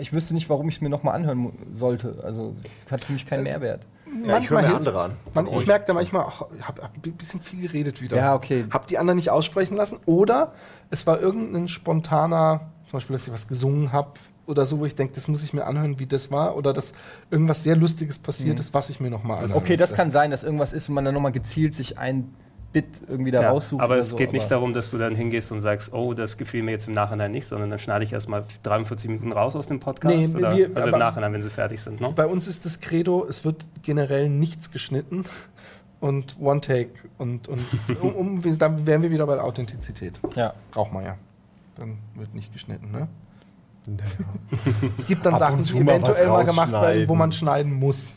[0.00, 2.22] ich wüsste nicht, warum ich es mir nochmal anhören sollte.
[2.24, 2.54] Also
[2.90, 3.86] hat für mich keinen Mehrwert.
[4.26, 5.12] Ja, ich höre mir andere an.
[5.34, 8.16] Man, ich merke da manchmal, ach, ich habe hab ein bisschen viel geredet wieder.
[8.16, 8.64] Ja, okay.
[8.70, 9.98] Hab die anderen nicht aussprechen lassen.
[10.06, 10.52] Oder
[10.90, 14.12] es war irgendein spontaner, zum Beispiel, dass ich was gesungen habe
[14.46, 16.56] oder so, wo ich denke, das muss ich mir anhören, wie das war.
[16.56, 16.92] Oder dass
[17.30, 19.58] irgendwas sehr Lustiges passiert ist, was ich mir nochmal anhöre.
[19.58, 22.34] Okay, das kann sein, dass irgendwas ist und man dann nochmal gezielt sich ein
[22.74, 23.80] Bit irgendwie da Ja, raussucht.
[23.82, 26.36] aber es so, geht nicht aber- darum, dass du dann hingehst und sagst, oh, das
[26.36, 29.68] gefiel mir jetzt im Nachhinein nicht, sondern dann schneide ich erstmal 43 Minuten raus aus
[29.68, 30.14] dem Podcast.
[30.14, 32.00] Nee, oder, wir- also im Nachhinein, wenn sie fertig sind.
[32.02, 32.12] Ne?
[32.14, 35.24] Bei uns ist das Credo, es wird generell nichts geschnitten
[36.00, 36.90] und One Take.
[37.16, 37.60] Und, und
[38.02, 40.20] um, um, dann wären wir wieder bei der Authentizität.
[40.34, 40.52] Ja.
[40.72, 41.16] Braucht man ja.
[41.76, 43.08] Dann wird nicht geschnitten, ne?
[44.96, 48.14] Es gibt dann Ab Sachen, die eventuell mal gemacht werden, wo man schneiden muss.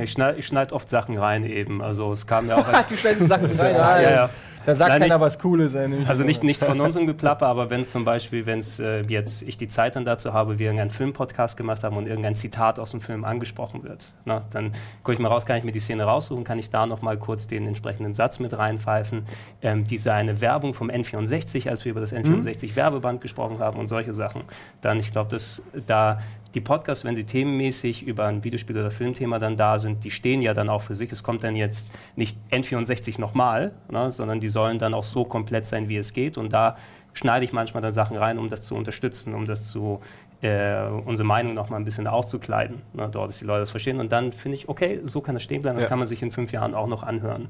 [0.00, 1.82] Ich schneide schneid oft Sachen rein eben.
[1.82, 2.66] Also es kam ja auch...
[2.88, 3.74] Du schneidest Sachen rein.
[3.76, 4.30] ja, ja.
[4.64, 5.74] Da sagt Nein, keiner nicht- was Cooles.
[5.74, 6.26] nämlich Also so.
[6.26, 9.56] nicht, nicht von unserem Geplapper, aber wenn es zum Beispiel, wenn es äh, jetzt ich
[9.56, 13.00] die Zeit dann dazu habe, wir irgendeinen Filmpodcast gemacht haben und irgendein Zitat aus dem
[13.00, 14.72] Film angesprochen wird, na, dann
[15.04, 17.46] gucke ich mal raus, kann ich mir die Szene raussuchen, kann ich da nochmal kurz
[17.46, 19.24] den entsprechenden Satz mit reinpfeifen.
[19.62, 24.12] Ähm, diese eine Werbung vom N64, als wir über das N64-Werbeband gesprochen haben und solche
[24.12, 24.42] Sachen.
[24.80, 26.18] Dann, ich glaube, dass da
[26.54, 30.40] die Podcasts, wenn sie themenmäßig über ein Videospiel oder Filmthema dann da sind, die stehen
[30.42, 31.12] ja dann auch für sich.
[31.12, 35.66] Es kommt dann jetzt nicht N64 nochmal, ne, sondern die sollen dann auch so komplett
[35.66, 36.38] sein, wie es geht.
[36.38, 36.76] Und da
[37.12, 40.00] schneide ich manchmal dann Sachen rein, um das zu unterstützen, um das zu
[40.42, 44.00] äh, unsere Meinung noch mal ein bisschen auszukleiden, ne, dort, dass die Leute das verstehen.
[44.00, 45.88] Und dann finde ich, okay, so kann das stehen bleiben, das Ja.
[45.88, 47.48] kann man sich in fünf Jahren auch noch anhören.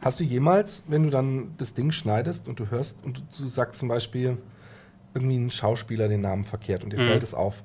[0.00, 3.48] Hast du jemals, wenn du dann das Ding schneidest und du hörst und du, du
[3.48, 4.38] sagst zum Beispiel
[5.14, 7.06] irgendwie ein Schauspieler den Namen verkehrt und dir Mhm.
[7.06, 7.62] fällt es auf,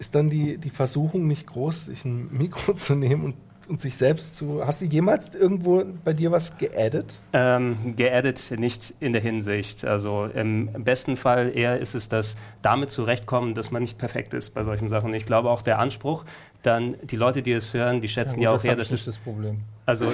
[0.00, 3.34] ist dann die, die Versuchung nicht groß, sich ein Mikro zu nehmen und,
[3.68, 4.66] und sich selbst zu.
[4.66, 7.20] Hast du jemals irgendwo bei dir was geaddet?
[7.32, 9.84] Ähm, geaddet nicht in der Hinsicht.
[9.84, 14.54] Also im besten Fall eher ist es das damit zurechtkommen, dass man nicht perfekt ist
[14.54, 15.12] bei solchen Sachen.
[15.14, 16.24] Ich glaube auch der Anspruch,
[16.62, 19.00] dann die Leute, die es hören, die schätzen ja, gut, auch eher, hab dass nicht
[19.00, 19.60] es das Problem.
[19.86, 20.10] also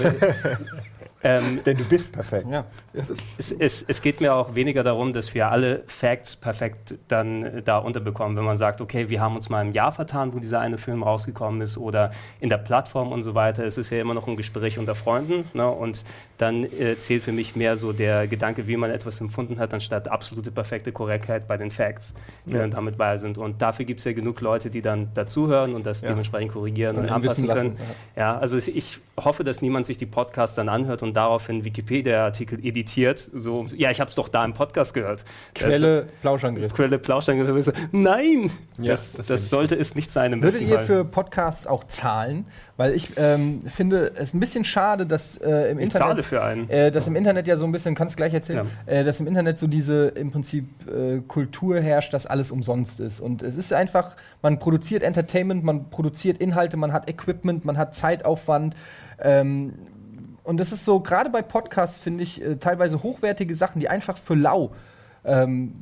[1.26, 2.46] ähm, Denn du bist perfekt.
[2.50, 2.64] Ja.
[2.92, 6.94] Ja, das es, es, es geht mir auch weniger darum, dass wir alle Facts perfekt
[7.08, 8.36] dann äh, da unterbekommen.
[8.36, 11.02] Wenn man sagt, okay, wir haben uns mal im Jahr vertan, wo dieser eine Film
[11.02, 12.10] rausgekommen ist oder
[12.40, 13.64] in der Plattform und so weiter.
[13.64, 15.44] Es ist ja immer noch ein Gespräch unter Freunden.
[15.52, 15.68] Ne?
[15.68, 16.04] Und
[16.38, 20.08] dann äh, zählt für mich mehr so der Gedanke, wie man etwas empfunden hat, anstatt
[20.08, 22.60] absolute perfekte Korrektheit bei den Facts, die Ja.
[22.60, 23.38] dann damit bei sind.
[23.38, 26.08] Und dafür gibt es ja genug Leute, die dann dazuhören und das Ja.
[26.08, 27.76] dementsprechend korrigieren und, Und anpassen können.
[28.16, 33.30] Ja, also ich hoffe, dass niemand sich die Podcasts dann anhört und daraufhin Wikipedia-Artikel editiert.
[33.32, 35.24] So, ja, ich habe es doch da im Podcast gehört.
[35.54, 36.74] Quelle Plauschangriff.
[36.74, 37.72] Quelle Plauschangriff.
[37.92, 41.84] Nein, Ja, das, das das, sollte es nicht sein im Würdet ihr für Podcasts auch
[41.84, 42.46] zahlen?
[42.76, 46.25] Weil ich ähm, finde es ein bisschen schade, dass äh, im Ich Internet.
[46.26, 46.68] Für einen.
[46.68, 49.26] Äh, dass im Internet ja so ein bisschen, kannst du gleich erzählen, äh, dass im
[49.26, 53.20] Internet so diese im Prinzip äh, Kultur herrscht, dass alles umsonst ist.
[53.20, 57.94] Und es ist einfach, man produziert Entertainment, man produziert Inhalte, man hat Equipment, man hat
[57.94, 58.74] Zeitaufwand.
[59.18, 59.74] Ähm,
[60.42, 64.16] und das ist so, gerade bei Podcasts finde ich äh, teilweise hochwertige Sachen, die einfach
[64.16, 64.72] für lau
[65.24, 65.74] ähm,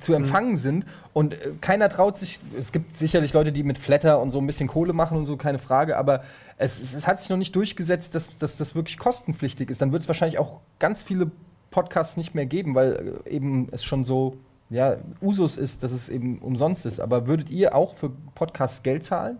[0.00, 4.20] zu empfangen sind und äh, keiner traut sich, es gibt sicherlich Leute, die mit Flatter
[4.20, 6.22] und so ein bisschen Kohle machen und so, keine Frage, aber
[6.58, 9.80] es, es, es hat sich noch nicht durchgesetzt, dass, dass das wirklich kostenpflichtig ist.
[9.80, 11.30] Dann wird es wahrscheinlich auch ganz viele
[11.70, 14.36] Podcasts nicht mehr geben, weil äh, eben es schon so
[14.70, 17.00] ja, Usus ist, dass es eben umsonst ist.
[17.00, 19.38] Aber würdet ihr auch für Podcasts Geld zahlen?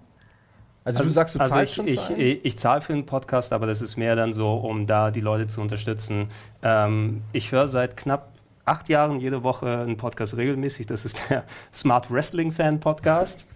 [0.85, 3.55] Also, du sagst, du also zahlst ich, schon ich, ich, ich zahle für einen Podcast,
[3.55, 6.29] aber das ist mehr dann so, um da die Leute zu unterstützen.
[6.63, 8.34] Ähm, ich höre seit knapp
[8.65, 10.87] acht Jahren jede Woche einen Podcast regelmäßig.
[10.87, 11.45] Das ist der
[11.75, 13.47] Smart Wrestling Fan Podcast.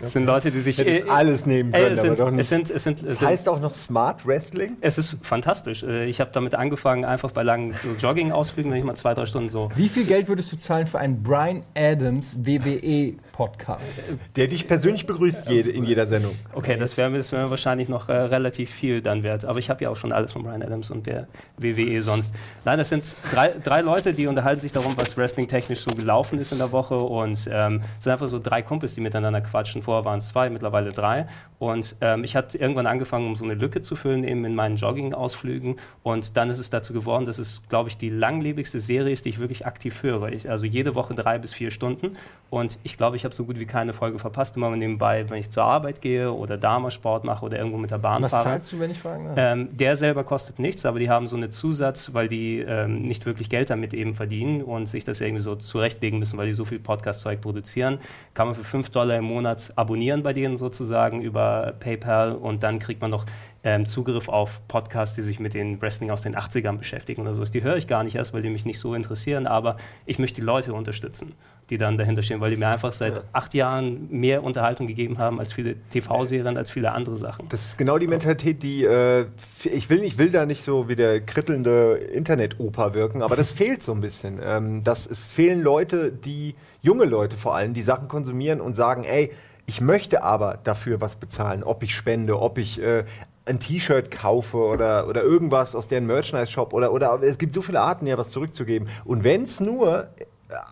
[0.00, 2.40] Das sind Leute, die sich äh, alles nehmen äh, können, es aber sind, doch nicht.
[2.40, 4.76] es sind, es sind, es Das sind, heißt auch noch Smart Wrestling?
[4.80, 5.82] es ist fantastisch.
[5.82, 9.26] Äh, Ich habe damit angefangen, einfach bei langen so Jogging-Ausflügen, wenn ich mal zwei, drei
[9.26, 14.14] Stunden so Wie viel Geld würdest du zahlen für einen Brian Adams WWE-Podcast?
[14.36, 16.32] Der dich persönlich begrüßt jede, in jeder Sendung.
[16.52, 19.44] Okay, das wäre wär wahrscheinlich noch äh, relativ viel dann wert.
[19.44, 22.32] Aber ich habe ja auch schon alles von Brian Adams und der WWE sonst.
[22.64, 26.52] Nein, das sind drei, drei Leute, die unterhalten sich darum, was wrestling-technisch so gelaufen ist
[26.52, 26.96] in der Woche.
[26.96, 29.82] Und ähm, es sind einfach so drei Kumpels, die miteinander quatschen.
[29.82, 31.26] Vorher waren es zwei, mittlerweile drei.
[31.58, 34.76] Und ähm, ich hatte irgendwann angefangen, um so eine Lücke zu füllen, eben in meinen
[34.76, 35.76] Jogging-Ausflügen.
[36.04, 39.30] Und dann ist es dazu geworden, dass es, glaube ich, die langlebigste Serie ist, die
[39.30, 40.28] ich wirklich aktiv höre.
[40.28, 42.16] Ich, also jede Woche drei bis vier Stunden.
[42.50, 44.56] Und ich glaube, ich habe so gut wie keine Folge verpasst.
[44.56, 47.90] Immer nebenbei, wenn ich zur Arbeit gehe oder da mal Sport mache oder irgendwo mit
[47.90, 48.44] der Bahn Was fahre.
[48.44, 49.34] zahlst du, wenn ich fragen darf?
[49.36, 53.26] Ähm, der selber kostet nichts, aber die haben so eine Zusatz, weil die ähm, nicht
[53.26, 56.64] wirklich Geld damit eben verdienen und sich das irgendwie so zurechtlegen müssen, weil die so
[56.64, 57.98] viel Podcast-Zeug produzieren.
[58.34, 62.78] Kann man für 5 Dollar im Monat abonnieren bei denen sozusagen über PayPal und dann
[62.78, 63.26] kriegt man noch
[63.64, 67.50] ähm, Zugriff auf Podcasts, die sich mit den Wrestling aus den 80ern beschäftigen oder sowas.
[67.50, 69.76] Die höre ich gar nicht erst, weil die mich nicht so interessieren, aber
[70.06, 71.34] ich möchte die Leute unterstützen,
[71.70, 75.38] die dann dahinter stehen, weil die mir einfach seit acht Jahren mehr Unterhaltung gegeben haben
[75.38, 77.48] als viele TV-Serien, als viele andere Sachen.
[77.50, 79.26] Das ist genau die Mentalität, die äh,
[79.64, 83.82] ich will, ich will da nicht so wie der krittelnde Internet-Opa wirken, aber das fehlt
[83.82, 84.40] so ein bisschen.
[84.42, 89.04] Ähm, das, es fehlen Leute, die, junge Leute vor allem, die Sachen konsumieren und sagen,
[89.04, 89.32] ey,
[89.66, 93.04] ich möchte aber dafür was bezahlen, ob ich spende, ob ich äh,
[93.44, 97.80] ein T-Shirt kaufe oder, oder irgendwas aus deren Merchandise-Shop oder, oder es gibt so viele
[97.80, 98.88] Arten, ja was zurückzugeben.
[99.04, 100.08] Und wenn es nur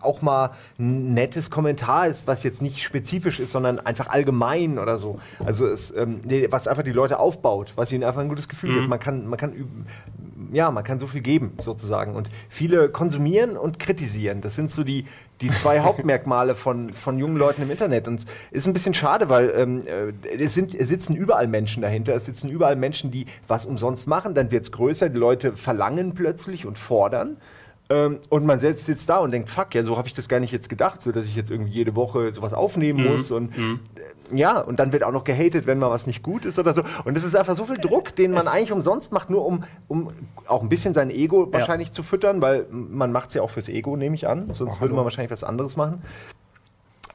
[0.01, 4.97] auch mal ein nettes Kommentar ist, was jetzt nicht spezifisch ist, sondern einfach allgemein oder
[4.97, 5.19] so.
[5.45, 8.87] Also es, ähm, was einfach die Leute aufbaut, was ihnen einfach ein gutes Gefühl gibt.
[8.87, 9.85] Man kann, man kann üben,
[10.51, 12.15] ja, man kann so viel geben sozusagen.
[12.15, 14.41] Und viele konsumieren und kritisieren.
[14.41, 15.05] Das sind so die,
[15.41, 18.07] die zwei Hauptmerkmale von, von jungen Leuten im Internet.
[18.07, 22.15] Und ist ein bisschen schade, weil ähm, äh, es, sind, es sitzen überall Menschen dahinter.
[22.15, 24.33] Es sitzen überall Menschen, die was umsonst machen.
[24.33, 25.09] Dann wird es größer.
[25.09, 27.37] Die Leute verlangen plötzlich und fordern.
[27.89, 30.39] Ähm, und man selbst sitzt da und denkt, fuck, ja, so habe ich das gar
[30.39, 34.37] nicht jetzt gedacht, so dass ich jetzt irgendwie jede Woche sowas aufnehmen muss und äh,
[34.37, 36.83] ja, und dann wird auch noch gehatet, wenn mal was nicht gut ist oder so.
[37.05, 40.09] Und das ist einfach so viel Druck, den man eigentlich umsonst macht, nur um, um
[40.47, 43.69] auch ein bisschen sein Ego wahrscheinlich zu füttern, weil man macht es ja auch fürs
[43.69, 44.51] Ego, nehme ich an.
[44.51, 46.01] Sonst würde man wahrscheinlich was anderes machen.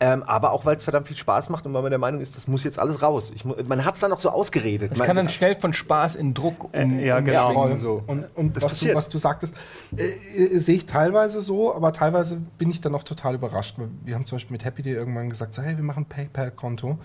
[0.05, 2.36] Ähm, aber auch, weil es verdammt viel Spaß macht und weil man der Meinung ist,
[2.36, 3.30] das muss jetzt alles raus.
[3.36, 4.90] Ich, man hat es dann noch so ausgeredet.
[4.90, 7.50] Das man, kann dann schnell von Spaß in Druck um, Äh, ja, genau.
[7.50, 8.03] umschwingen, so.
[8.09, 9.55] Und, und was, du, was du sagtest,
[9.96, 13.78] äh, äh, sehe ich teilweise so, aber teilweise bin ich dann noch total überrascht.
[13.78, 16.07] weil Wir haben zum Beispiel mit Happy Day irgendwann gesagt, so, hey, wir machen ein
[16.07, 16.98] PayPal-Konto.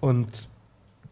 [0.00, 0.48] Und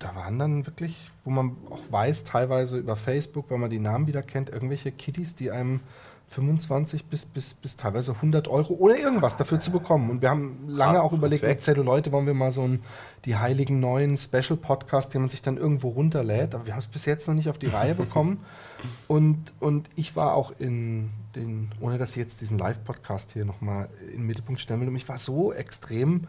[0.00, 4.06] da waren dann wirklich, wo man auch weiß, teilweise über Facebook, wenn man die Namen
[4.06, 5.80] wieder kennt, irgendwelche Kiddies, die einem
[6.28, 10.10] 25 bis, bis, bis teilweise 100 Euro ohne irgendwas dafür zu bekommen.
[10.10, 12.82] Und wir haben lange auch überlegt, mit Celluleute wollen wir mal so einen,
[13.24, 16.54] die heiligen neuen Special-Podcast, den man sich dann irgendwo runterlädt.
[16.54, 18.40] Aber wir haben es bis jetzt noch nicht auf die Reihe bekommen.
[19.08, 23.88] Und, und ich war auch in den, ohne dass ich jetzt diesen Live-Podcast hier nochmal
[24.08, 26.26] in den Mittelpunkt stellen will, und ich war so extrem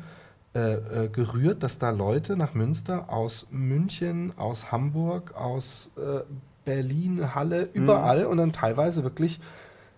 [0.55, 6.21] äh, äh, gerührt, dass da Leute nach Münster aus München, aus Hamburg, aus äh,
[6.63, 9.41] Berlin, Halle, überall und dann teilweise wirklich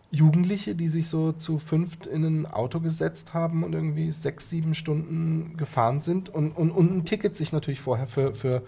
[0.10, 4.74] Jugendliche, die sich so zu fünft in ein Auto gesetzt haben und irgendwie sechs, sieben
[4.74, 8.64] Stunden gefahren sind und, und, und ein Ticket sich natürlich vorher für, für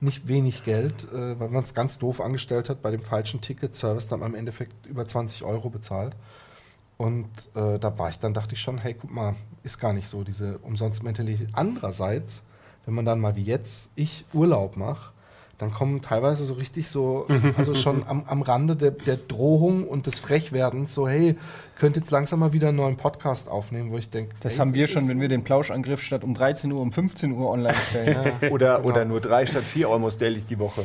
[0.00, 4.08] nicht wenig Geld, äh, weil man es ganz doof angestellt hat, bei dem falschen Ticketservice
[4.08, 6.14] dann am Endeffekt über 20 Euro bezahlt.
[6.98, 10.08] Und äh, da war ich dann, dachte ich schon, hey, guck mal, ist gar nicht
[10.08, 11.48] so diese Umsonst-Mentalität.
[11.52, 12.42] Andererseits,
[12.84, 15.12] wenn man dann mal wie jetzt ich Urlaub mache,
[15.62, 20.06] dann kommen teilweise so richtig so, also schon am, am Rande der, der Drohung und
[20.06, 21.36] des Frechwerdens, so, hey,
[21.78, 24.86] könnt jetzt langsam mal wieder einen neuen Podcast aufnehmen, wo ich denke, Das haben wir
[24.88, 28.32] schon, wenn wir den Plauschangriff statt um 13 Uhr um 15 Uhr online stellen.
[28.50, 28.88] Oder, Genau.
[28.88, 30.82] oder nur drei statt vier Almost Dailies die Woche.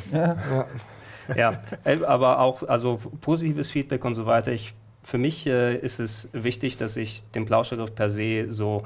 [1.36, 4.52] Ja, äh, aber auch also positives Feedback und so weiter.
[4.54, 4.74] Ich,
[5.04, 8.84] für mich äh, ist es wichtig, dass ich den Plauschangriff per se so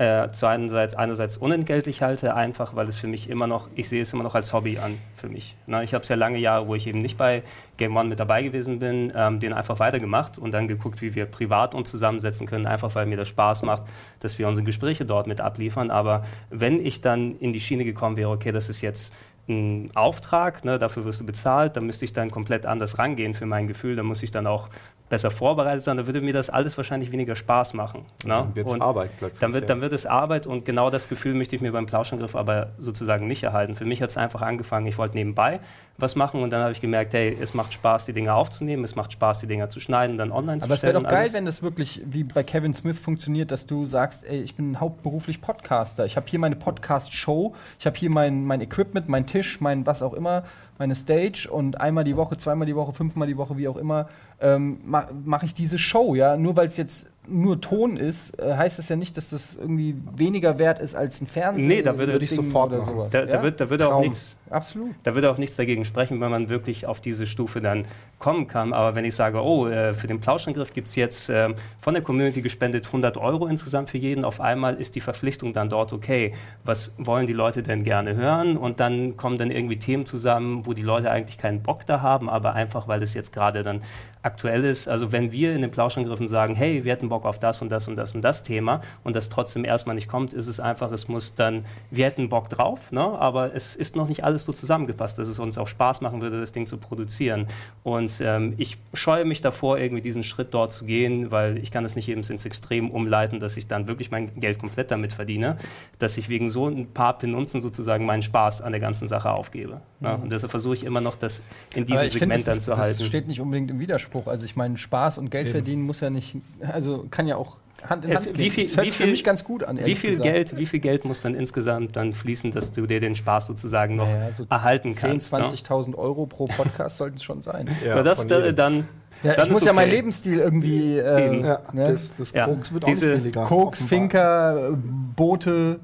[0.00, 4.00] äh, zu einerseits, einerseits unentgeltlich halte, einfach weil es für mich immer noch, ich sehe
[4.00, 5.56] es immer noch als Hobby an für mich.
[5.66, 7.42] Na, ich habe es ja lange Jahre, wo ich eben nicht bei
[7.76, 11.26] Game One mit dabei gewesen bin, ähm, den einfach weitergemacht und dann geguckt, wie wir
[11.26, 13.82] privat uns zusammensetzen können, einfach weil mir das Spaß macht,
[14.20, 15.90] dass wir unsere Gespräche dort mit abliefern.
[15.90, 19.12] Aber wenn ich dann in die Schiene gekommen wäre, okay, das ist jetzt
[19.50, 23.44] ein Auftrag, ne, dafür wirst du bezahlt, dann müsste ich dann komplett anders rangehen für
[23.44, 24.70] mein Gefühl, dann muss ich dann auch
[25.10, 28.06] besser vorbereitet sein, dann würde mir das alles wahrscheinlich weniger Spaß machen.
[28.24, 28.28] Ne?
[28.28, 29.68] Dann wird's Und Arbeit plötzlich, Dann wird, ja.
[29.68, 33.26] dann wird es Arbeit und genau das Gefühl möchte ich mir beim Plauschangriff aber sozusagen
[33.26, 33.74] nicht erhalten.
[33.74, 35.60] Für mich hat es einfach angefangen, ich wollte nebenbei
[35.98, 38.94] was machen und dann habe ich gemerkt, hey, es macht Spaß, die Dinge aufzunehmen, es
[38.94, 41.02] macht Spaß, die Dinger zu schneiden, dann online Aber zu es wäre stellen.
[41.02, 41.32] doch geil, alles.
[41.34, 45.42] wenn das wirklich wie bei Kevin Smith funktioniert, dass du sagst, ey, ich bin hauptberuflich
[45.42, 46.06] Podcaster.
[46.06, 50.02] Ich habe hier meine Podcast-Show, ich habe hier mein, mein Equipment, mein Tisch, mein was
[50.02, 50.44] auch immer,
[50.80, 54.08] meine Stage und einmal die Woche, zweimal die Woche, fünfmal die Woche, wie auch immer,
[54.40, 56.38] ähm, ma mache ich diese Show, ja.
[56.38, 59.94] Nur weil es jetzt nur Ton ist, äh, heißt das ja nicht, dass das irgendwie
[60.16, 61.68] weniger wert ist als ein Fernsehen.
[61.68, 63.12] Nee, da würde- würde ich sofort oder sowas.
[63.12, 64.02] Da- da wird- da wird auch Traum.
[64.02, 64.96] nichts- Absolut.
[65.04, 67.84] Da würde auch nichts dagegen sprechen, wenn man wirklich auf diese Stufe dann
[68.18, 68.72] kommen kann.
[68.72, 72.02] Aber wenn ich sage, oh, äh, für den Plauschangriff gibt es jetzt ähm, von der
[72.02, 76.34] Community gespendet 100 Euro insgesamt für jeden, auf einmal ist die Verpflichtung dann dort, okay,
[76.64, 78.56] was wollen die Leute denn gerne hören?
[78.56, 82.28] Und dann kommen dann irgendwie Themen zusammen, wo die Leute eigentlich keinen Bock da haben,
[82.28, 83.82] aber einfach, weil es jetzt gerade dann
[84.22, 84.88] aktuell ist.
[84.88, 87.88] Also wenn wir in den Plauschangriffen sagen, hey, wir hätten Bock auf das und das
[87.88, 91.08] und das und das Thema und das trotzdem erstmal nicht kommt, ist es einfach, es
[91.08, 93.00] muss dann, wir hätten Bock drauf, ne?
[93.00, 96.38] aber es ist noch nicht alles so zusammengepasst, dass es uns auch Spaß machen würde,
[96.38, 97.46] das Ding zu produzieren.
[97.82, 101.84] Und ähm, ich scheue mich davor, irgendwie diesen Schritt dort zu gehen, weil ich kann
[101.84, 105.56] es nicht eben ins Extrem umleiten, dass ich dann wirklich mein Geld komplett damit verdiene,
[105.98, 109.80] dass ich wegen so ein paar Penunzen sozusagen meinen Spaß an der ganzen Sache aufgebe.
[110.00, 110.16] Ne?
[110.16, 111.42] Und deshalb versuche ich immer noch, das
[111.74, 113.04] in diesem Segment das, dann zu das halten.
[113.04, 114.09] steht nicht unbedingt im Widerspruch.
[114.28, 116.36] Also ich meine, Spaß und Geld verdienen muss ja nicht,
[116.72, 117.56] also kann ja auch
[117.88, 118.50] Hand in Es- Hand wie gehen.
[118.50, 119.78] viel- das hört wie sich für viel- mich ganz gut an.
[119.82, 120.28] Wie viel, gesagt.
[120.28, 123.96] Geld, wie viel Geld muss dann insgesamt dann fließen, dass du dir den Spaß sozusagen
[123.96, 125.32] noch Naja, so erhalten 10, kannst?
[125.32, 125.38] ne?
[125.38, 127.68] 20.000 Euro pro Podcast sollten es schon sein.
[127.86, 128.86] Ja, das da, dann.
[129.22, 129.96] Ja, dann ich muss ist ja meinen okay.
[129.96, 130.98] Lebensstil irgendwie.
[130.98, 131.44] Äh, Eben.
[131.44, 131.92] Ja, ne?
[131.92, 133.44] das, das Ja, Koks wird diese auch billiger.
[133.44, 133.88] Koks, offenbar.
[133.88, 134.78] Finker,
[135.16, 135.80] Boote,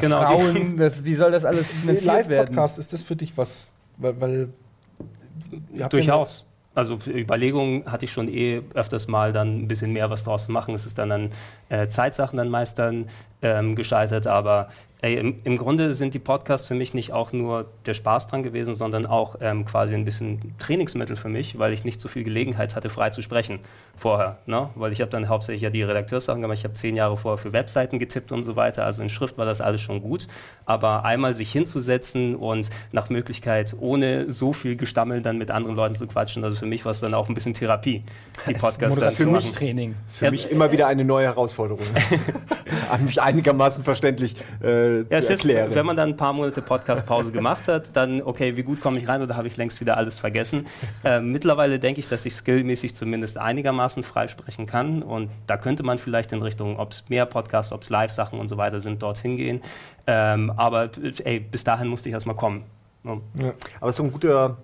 [0.00, 2.30] Genau, Frauen, das, wie soll das alles finanziert werden?
[2.54, 3.70] Live-Podcast, ist das für dich was?
[3.96, 4.48] Weil, weil
[5.72, 6.44] ihr habt ja Durchaus.
[6.78, 10.52] Also Überlegungen hatte ich schon eh öfters mal dann ein bisschen mehr was draus zu
[10.52, 10.76] machen.
[10.76, 11.30] Es ist dann an
[11.70, 13.08] äh, Zeitsachen dann meist dann
[13.42, 14.68] ähm, gescheitert, aber
[15.00, 18.42] ey, im, im Grunde sind die Podcasts für mich nicht auch nur der Spaß dran
[18.42, 22.24] gewesen, sondern auch ähm, quasi ein bisschen Trainingsmittel für mich, weil ich nicht so viel
[22.24, 23.60] Gelegenheit hatte, frei zu sprechen
[23.96, 24.38] vorher.
[24.46, 24.70] Ne?
[24.74, 27.52] Weil ich habe dann hauptsächlich ja die Redakteurssachen gemacht, ich habe zehn Jahre vorher für
[27.52, 30.26] Webseiten getippt und so weiter, also in Schrift war das alles schon gut,
[30.66, 35.94] aber einmal sich hinzusetzen und nach Möglichkeit ohne so viel Gestammel dann mit anderen Leuten
[35.94, 38.02] zu quatschen, also für mich war es dann auch ein bisschen Therapie,
[38.48, 39.32] die Podcasts dann zu machen.
[39.32, 39.94] Moderationstraining.
[40.06, 41.84] Ist für mich immer wieder eine neue Herausforderung.
[42.90, 45.74] An mich einigermaßen verständlich äh, Ja, zu erklären.
[45.74, 49.08] wenn man dann ein paar Monate Podcast-Pause gemacht hat, dann, okay, wie gut komme ich
[49.08, 50.66] rein oder habe ich längst wieder alles vergessen?
[51.04, 55.98] Ähm, mittlerweile denke ich, dass ich skillmäßig zumindest einigermaßen freisprechen kann und da könnte man
[55.98, 59.36] vielleicht in Richtung, ob es mehr Podcasts, ob es Live-Sachen und so weiter sind, dorthin
[59.36, 59.62] gehen.
[60.06, 62.64] Ähm, aber äh, ey, bis dahin musste ich erstmal kommen.
[63.02, 63.54] Ne?
[63.80, 64.58] Aber so ein guter,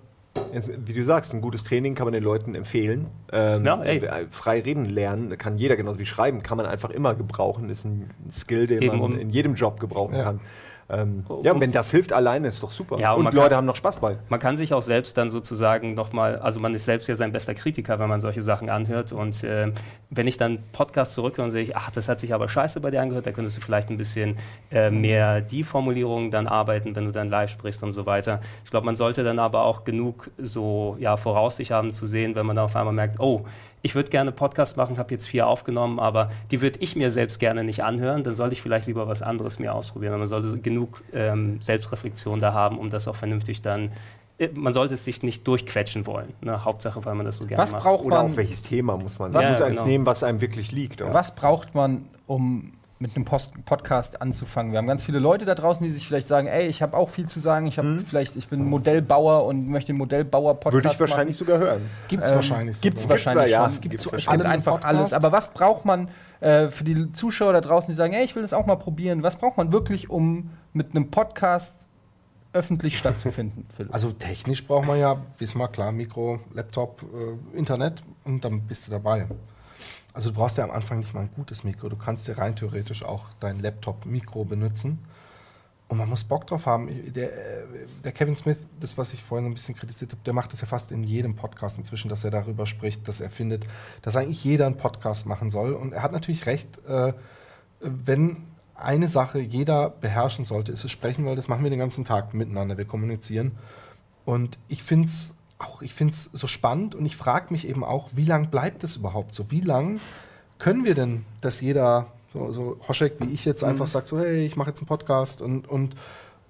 [0.53, 3.07] es- wie du sagst, ein gutes Training kann man den Leuten empfehlen.
[3.31, 4.01] Ähm, Ja, ey.
[4.29, 7.69] Frei reden lernen kann jeder, genauso wie schreiben, kann man einfach immer gebrauchen.
[7.69, 10.23] Ist ein Skill, den Eben, man um- in jedem Job gebrauchen Ja.
[10.23, 10.39] kann.
[10.87, 12.99] Ähm, ja, Um- und wenn das hilft alleine, ist doch super.
[12.99, 14.17] Ja, und und Leute kann- haben noch Spaß bei.
[14.29, 17.55] Man kann sich auch selbst dann sozusagen nochmal, also man ist selbst ja sein bester
[17.55, 19.11] Kritiker, wenn man solche Sachen anhört.
[19.11, 19.73] Und ähm,
[20.11, 22.91] wenn ich dann Podcast zurückhöre und sehe, ich, ach, das hat sich aber scheiße bei
[22.91, 24.37] dir angehört, da könntest du vielleicht ein bisschen
[24.71, 28.39] äh, mehr die Formulierungen dann arbeiten, wenn du dann live sprichst und so weiter.
[28.63, 32.45] Ich glaube, man sollte dann aber auch genug so ja, Voraussicht haben zu sehen, wenn
[32.45, 33.43] man dann auf einmal merkt, oh,
[33.85, 37.39] ich würde gerne Podcast machen, habe jetzt vier aufgenommen, aber die würde ich mir selbst
[37.39, 40.13] gerne nicht anhören, dann sollte ich vielleicht lieber was anderes mir ausprobieren.
[40.13, 43.91] Und man sollte genug ähm, Selbstreflexion da haben, um das auch vernünftig dann,
[44.39, 46.33] äh, man sollte es sich nicht durchquetschen wollen.
[46.41, 46.65] Ne?
[46.65, 47.83] Hauptsache, weil man das so gerne Was macht.
[47.83, 49.31] braucht Oder man, auch welches Thema muss man.
[49.35, 49.87] Was- Man muss Ja, eins genau.
[49.87, 51.03] nehmen, was einem wirklich liegt.
[51.03, 54.71] Und was braucht man, um mit einem Post Podcast anzufangen?
[54.71, 57.09] Wir haben ganz viele Leute da draußen, die sich vielleicht sagen, ey, ich habe auch
[57.09, 60.99] viel zu sagen, ich habe vielleicht, ich bin Modellbauer und möchte den Modellbauer-Podcast Würde ich
[60.99, 61.81] wahrscheinlich sogar hören.
[62.07, 62.81] Gibt es Ähm, wahrscheinlich.
[62.81, 63.17] Gibt's sogar.
[63.17, 64.85] wahrscheinlich ja, es gibt es gibt einfach Podcast.
[64.95, 65.13] alles.
[65.13, 68.41] Aber was braucht man äh, für die Zuschauer da draußen, die sagen, ey, ich will
[68.43, 69.23] das auch mal probieren?
[69.23, 71.87] Was braucht man wirklich, um mit einem Podcast
[72.53, 73.93] öffentlich stattzufinden, Philipp?
[73.93, 78.87] Also technisch braucht man ja, wissen wir klar, Mikro, Laptop, äh, Internet und dann bist
[78.87, 79.27] du dabei.
[80.15, 81.89] Also du brauchst ja am Anfang nicht mal ein gutes Mikro.
[81.89, 85.05] Du kannst ja rein theoretisch auch dein Laptop-Mikro benutzen.
[85.89, 86.89] Und man muss Bock drauf haben.
[87.13, 87.65] Der, äh,
[88.01, 90.61] der Kevin Smith, das, was ich vorhin so ein bisschen kritisiert habe, der macht das
[90.61, 93.65] ja fast in jedem Podcast inzwischen, dass er darüber spricht, dass er findet,
[94.01, 95.73] dass eigentlich jeder einen Podcast machen soll.
[95.73, 97.11] Und er hat natürlich recht, äh,
[97.81, 98.37] wenn
[98.73, 102.33] eine Sache jeder beherrschen sollte, ist es sprechen, weil das machen wir den ganzen Tag
[102.33, 103.51] miteinander, wir kommunizieren.
[104.23, 107.83] Und ich finde es auch, ich finde es so spannend und ich frage mich eben
[107.83, 109.51] auch, wie lang bleibt es überhaupt so?
[109.51, 109.99] Wie lang
[110.59, 114.45] können wir denn, dass jeder, so, so Hoschek wie ich jetzt einfach sagt, so hey,
[114.45, 115.95] ich mache jetzt einen Podcast und, und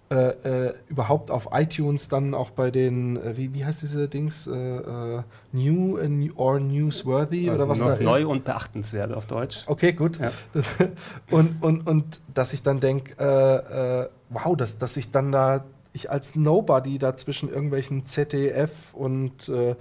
[0.08, 4.46] äh, äh, überhaupt auf iTunes dann auch bei den, äh, wie, wie heißt diese Dings,
[4.46, 8.04] äh, äh, New äh, New- or Newsworthy oder was da ist?
[8.04, 9.64] Neu und beachtenswert auf Deutsch.
[9.66, 10.20] Okay, gut.
[10.20, 10.32] Ja.
[10.54, 10.68] Das,
[11.32, 15.66] und, und, und dass ich dann denke, wow, dass, dass ich dann da,
[15.96, 19.76] ich als Nobody da zwischen irgendwelchen ZDF und äh,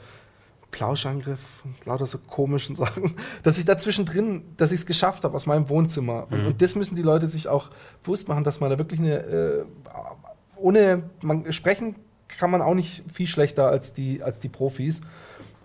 [0.71, 5.35] Plauschangriff und lauter so komischen Sachen, dass ich da zwischendrin, dass ich es geschafft habe
[5.35, 6.27] aus meinem Wohnzimmer.
[6.31, 7.71] Und, und das müssen die Leute sich auch
[8.03, 9.65] bewusst machen, dass man da wirklich eine, äh,
[10.57, 11.95] ohne, man, sprechen
[12.27, 15.01] kann man auch nicht viel schlechter als die, als die Profis.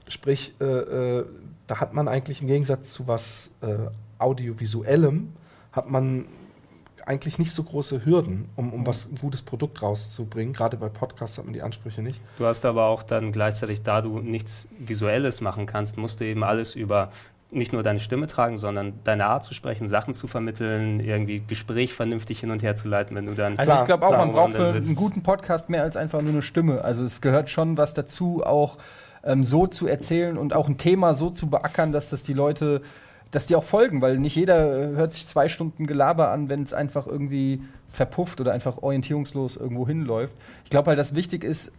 [0.08, 1.26] Sprich, äh, äh,
[1.66, 3.76] da hat man eigentlich im Gegensatz zu was äh,
[4.20, 5.30] Audiovisuellem,
[5.72, 6.26] hat man
[7.10, 10.54] eigentlich nicht so große Hürden, um, um was ein gutes Produkt rauszubringen.
[10.54, 12.22] Gerade bei Podcasts hat man die Ansprüche nicht.
[12.38, 16.44] Du hast aber auch dann gleichzeitig, da du nichts Visuelles machen kannst, musst du eben
[16.44, 17.10] alles über
[17.50, 21.94] nicht nur deine Stimme tragen, sondern deine Art zu sprechen, Sachen zu vermitteln, irgendwie Gespräch
[21.96, 23.58] vernünftig hin und her zu leiten, wenn du dann.
[23.58, 26.22] Also Klar, ich glaube auch, klar, man braucht für einen guten Podcast mehr als einfach
[26.22, 26.84] nur eine Stimme.
[26.84, 28.78] Also es gehört schon was dazu, auch
[29.24, 32.84] ähm, so zu erzählen und auch ein Thema so zu beackern, dass das die Leute,
[33.32, 36.64] dass die auch folgen, weil nicht jeder äh, hört sich zwei Stunden Gelaber an, wenn
[36.64, 40.34] es einfach irgendwie verpufft oder einfach orientierungslos irgendwo hinläuft.
[40.64, 41.72] Ich glaube halt, dass wichtig ist,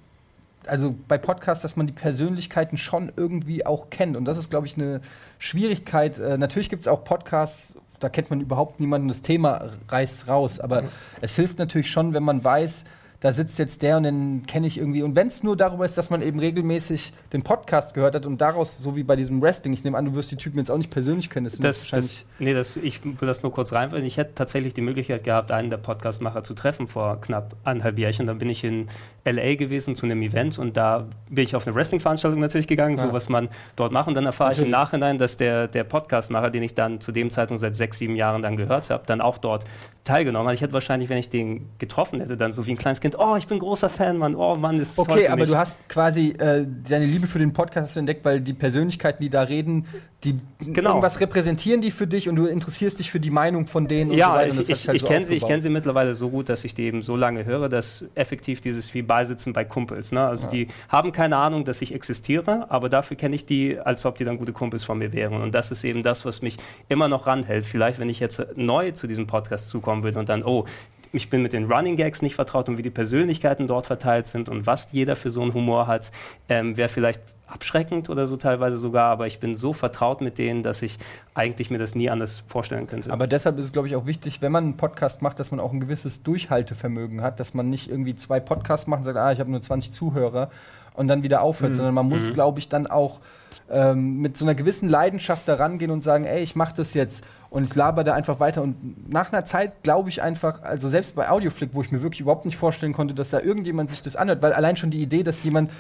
[0.67, 4.17] also bei Podcasts, dass man die Persönlichkeiten schon irgendwie auch kennt.
[4.17, 5.01] Und das ist, glaube ich, eine
[5.39, 6.19] Schwierigkeit.
[6.19, 10.61] Äh, natürlich gibt es auch Podcasts, da kennt man überhaupt niemanden, das Thema reißt raus.
[10.61, 10.85] Aber
[11.21, 12.85] es hilft natürlich schon, wenn man weiß,
[13.21, 15.03] da sitzt jetzt der und den kenne ich irgendwie.
[15.03, 18.41] Und wenn es nur darüber ist, dass man eben regelmäßig den Podcast gehört hat und
[18.41, 20.79] daraus, so wie bei diesem Wrestling, ich nehme an, du wirst die Typen jetzt auch
[20.79, 21.45] nicht persönlich kennen.
[21.45, 24.07] Das Das, das, nee, das, ich will das nur kurz reinfallen.
[24.07, 28.27] Ich hätte tatsächlich die Möglichkeit gehabt, einen der Podcastmacher zu treffen vor knapp anderthalb Jährchen.
[28.27, 28.89] Dann bin ich in
[29.25, 29.55] L.A.
[29.55, 33.13] gewesen zu einem Event und da bin ich auf eine Wrestling-Veranstaltung natürlich gegangen, so Ja.
[33.13, 34.09] was man dort macht.
[34.09, 34.81] Und dann erfahre ich im Natürlich.
[34.81, 38.41] Nachhinein, dass der, der Podcastmacher, den ich dann zu dem Zeitpunkt seit sechs, sieben Jahren
[38.41, 39.65] dann gehört habe, dann auch dort
[40.05, 40.55] teilgenommen hat.
[40.55, 43.37] Ich hätte wahrscheinlich, wenn ich den getroffen hätte, dann so wie ein kleines Kind, oh,
[43.37, 45.49] ich bin großer Fan, Mann, oh Mann, ist toll Okay, für aber mich.
[45.51, 49.43] du hast quasi äh, deine Liebe für den Podcast entdeckt, weil die Persönlichkeiten, die da
[49.43, 49.87] reden,
[50.25, 50.91] die Genau.
[50.91, 54.17] irgendwas repräsentieren die für dich und du interessierst dich für die Meinung von denen und
[54.17, 54.55] so Ja, weiter.
[54.57, 56.83] das ich, halt ich so kenne sie, ich sie mittlerweile so gut, dass ich die
[56.83, 60.13] eben so lange höre, dass effektiv dieses wie Beisitzen bei Kumpels.
[60.13, 60.21] Ne?
[60.21, 64.19] Also die haben keine Ahnung, dass ich existiere, aber dafür kenne ich die, als ob
[64.19, 65.41] die dann gute Kumpels von mir wären.
[65.41, 66.59] Und das ist eben das, was mich
[66.89, 67.65] immer noch ranhält.
[67.65, 70.67] Vielleicht, wenn ich jetzt neu zu diesem Podcast zukommen würde und dann, oh,
[71.13, 74.49] ich bin mit den Running Gags nicht vertraut und wie die Persönlichkeiten dort verteilt sind
[74.49, 76.11] und was jeder für so einen Humor hat,
[76.49, 80.63] ähm, wäre vielleicht abschreckend oder so teilweise sogar, aber ich bin so vertraut mit denen,
[80.63, 80.99] dass ich
[81.35, 83.13] eigentlich mir das nie anders vorstellen könnte.
[83.13, 85.59] Aber deshalb ist es, glaube ich, auch wichtig, wenn man einen Podcast macht, dass man
[85.59, 89.33] auch ein gewisses Durchhaltevermögen hat, dass man nicht irgendwie zwei Podcasts macht und sagt, ah,
[89.33, 90.51] ich habe nur 20 Zuhörer
[90.95, 93.21] und dann wieder aufhört, sondern man muss, glaube ich, dann auch
[93.69, 97.25] ähm, mit so einer gewissen Leidenschaft da rangehen und sagen, ey, ich mache das jetzt
[97.51, 101.17] und ich laber da einfach weiter und nach einer Zeit glaube ich einfach, also selbst
[101.17, 104.17] bei Audioflick, wo ich mir wirklich überhaupt nicht vorstellen konnte, dass da irgendjemand sich das
[104.17, 105.71] anhört, weil allein schon die Idee, dass jemand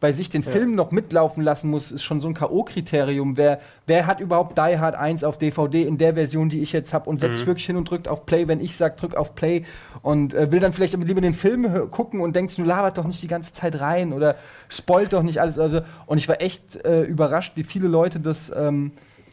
[0.00, 3.36] bei sich den Film noch mitlaufen lassen muss, ist schon so ein K.O.-Kriterium.
[3.36, 6.94] Wer, wer hat überhaupt Die Hard 1 auf DVD in der Version, die ich jetzt
[6.94, 9.34] habe und setzt sich wirklich hin und drückt auf Play, wenn ich sage, drück auf
[9.34, 9.64] Play
[10.00, 13.06] und äh, will dann vielleicht aber lieber den Film gucken und denkt, du labert doch
[13.06, 14.36] nicht die ganze Zeit rein oder
[14.70, 15.58] spoilt doch nicht alles.
[15.58, 18.92] Also, und ich war echt äh, überrascht, wie viele Leute das ähm,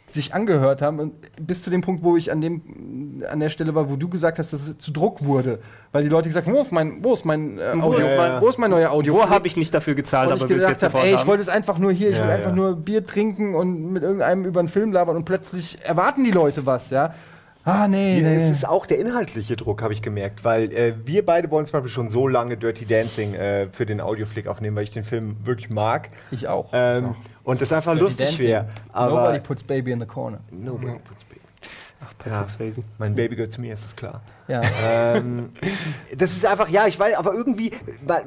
[0.09, 1.13] sich angehört haben und
[1.45, 4.39] bis zu dem Punkt, wo ich an dem an der Stelle war, wo du gesagt
[4.39, 5.59] hast, dass es zu Druck wurde,
[5.91, 8.41] weil die Leute gesagt haben, wo ist mein wo ist mein äh, Audio, ist mein-
[8.41, 9.15] wo ist mein neuer Audio?
[9.15, 11.27] Wo habe ich nicht dafür gezahlt, und aber ich gedacht jetzt habe, sofort ey, ich
[11.27, 12.55] wollte es einfach nur hier, ich Ja, will einfach ja.
[12.55, 16.65] nur Bier trinken und mit irgendeinem über einen Film labern und plötzlich erwarten die Leute
[16.65, 17.13] was, ja.
[17.65, 18.35] Ah, nee, Ja, nee.
[18.37, 21.73] Es ist auch der inhaltliche Druck, habe ich gemerkt, weil äh, wir beide wollen zum
[21.73, 25.35] Beispiel schon so lange Dirty Dancing äh, für den Audioflick aufnehmen, weil ich den Film
[25.43, 26.07] wirklich mag.
[26.31, 26.69] ich auch.
[26.71, 27.15] Ähm,
[27.47, 28.65] und das einfach Dirty lustig wäre.
[28.93, 30.39] Nobody Aber puts baby in the corner.
[30.51, 31.39] Nobody puts baby.
[32.25, 32.45] Ja,
[32.97, 34.21] mein Baby gehört zu mir, ist das klar.
[34.47, 34.61] Ja.
[34.83, 35.49] ähm,
[36.15, 37.71] das ist einfach, ja, ich weiß, aber irgendwie,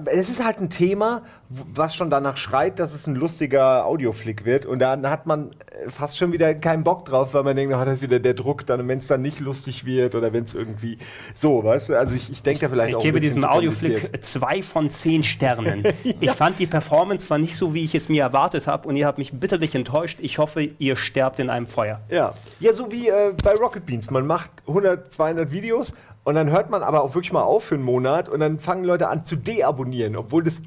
[0.06, 4.66] es ist halt ein Thema, was schon danach schreit, dass es ein lustiger Audioflick wird.
[4.66, 7.80] Und dann hat man äh, fast schon wieder keinen Bock drauf, weil man denkt, da
[7.80, 10.54] hat das wieder der Druck, dann, wenn es dann nicht lustig wird oder wenn es
[10.54, 10.98] irgendwie
[11.34, 11.98] so, weißt du?
[11.98, 13.00] Also ich, ich denke da vielleicht ich auch.
[13.00, 15.82] Ich gebe diesem Audioflick zwei von zehn Sternen.
[16.20, 19.06] Ich fand die Performance zwar nicht so, wie ich es mir erwartet habe, und ihr
[19.06, 20.18] habt mich bitterlich enttäuscht.
[20.20, 22.00] Ich hoffe, ihr sterbt in einem Feuer.
[22.08, 24.10] Ja, ja so wie äh, bei Rocket Beans.
[24.10, 25.94] Man macht 100, 200 Videos
[26.24, 28.84] und dann hört man aber auch wirklich mal auf für einen Monat und dann fangen
[28.84, 30.60] Leute an zu deabonnieren, obwohl das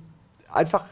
[0.52, 0.86] einfach.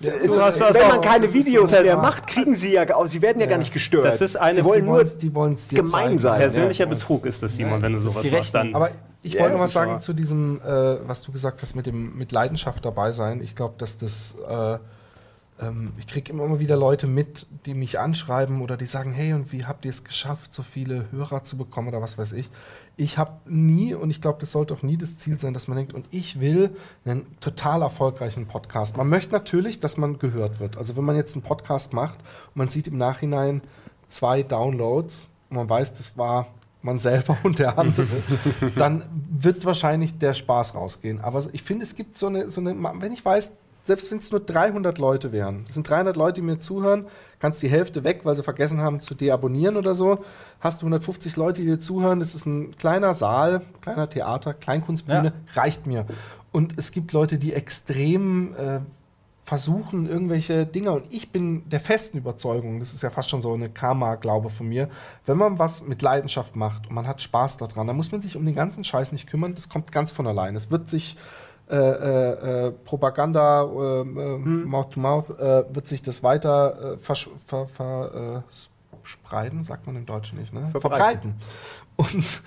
[0.00, 1.00] ist, so hast du wenn das man auch.
[1.02, 4.06] keine Videos so- mehr macht, kriegen sie ja, gar- sie werden ja, gar nicht gestört.
[4.06, 6.40] Das ist eine- sie wollen Die nur die wollen's dir gemein sein.
[6.40, 8.54] Persönlicher Betrug ist das, Simon, wenn du sowas machst.
[8.54, 8.90] Dann Aber
[9.22, 12.16] ich Ja, wollte noch was sagen zu diesem, äh, was du gesagt hast, mit dem
[12.16, 13.42] mit Leidenschaft dabei sein.
[13.42, 14.78] Ich glaube, dass das, äh,
[15.60, 19.34] ähm, ich kriege immer mal wieder Leute mit, die mich anschreiben oder die sagen, hey,
[19.34, 22.48] und wie habt ihr es geschafft, so viele Hörer zu bekommen oder was weiß ich.
[23.00, 25.78] Ich habe nie, und ich glaube, das sollte auch nie das Ziel sein, dass man
[25.78, 26.76] denkt, und ich will
[27.06, 28.98] einen total erfolgreichen Podcast.
[28.98, 30.76] Man möchte natürlich, dass man gehört wird.
[30.76, 33.62] Also wenn man jetzt einen Podcast macht und man sieht im Nachhinein
[34.10, 36.48] zwei Downloads und man weiß, das war
[36.82, 38.06] man selber und der andere,
[38.76, 41.22] dann wird wahrscheinlich der Spaß rausgehen.
[41.22, 43.54] Aber ich finde, es gibt so eine, so eine, wenn ich weiß,
[43.90, 47.06] selbst wenn es nur 300 Leute wären, das sind 300 Leute, die mir zuhören,
[47.40, 50.24] kannst die Hälfte weg, weil sie vergessen haben zu deabonnieren oder so,
[50.60, 55.32] hast du 150 Leute, die dir zuhören, das ist ein kleiner Saal, kleiner Theater, Kleinkunstbühne,
[55.54, 56.06] reicht mir.
[56.52, 58.78] Und es gibt Leute, die extrem äh,
[59.42, 60.92] versuchen irgendwelche Dinge.
[60.92, 64.68] Und ich bin der festen Überzeugung, das ist ja fast schon so eine Karma-Glaube von
[64.68, 64.88] mir,
[65.26, 68.36] wenn man was mit Leidenschaft macht und man hat Spaß daran, dann muss man sich
[68.36, 70.54] um den ganzen Scheiß nicht kümmern, das kommt ganz von allein.
[70.54, 71.16] Es wird sich
[71.70, 74.04] äh, äh, äh, Propaganda, äh, äh,
[74.38, 78.54] Mouth to Mouth, äh, wird sich das weiter äh, versch- ver, ver, äh,
[79.02, 80.68] spreiden, sagt man im Deutschen nicht, ne?
[80.72, 81.34] Verbreiten.
[81.96, 82.42] Und,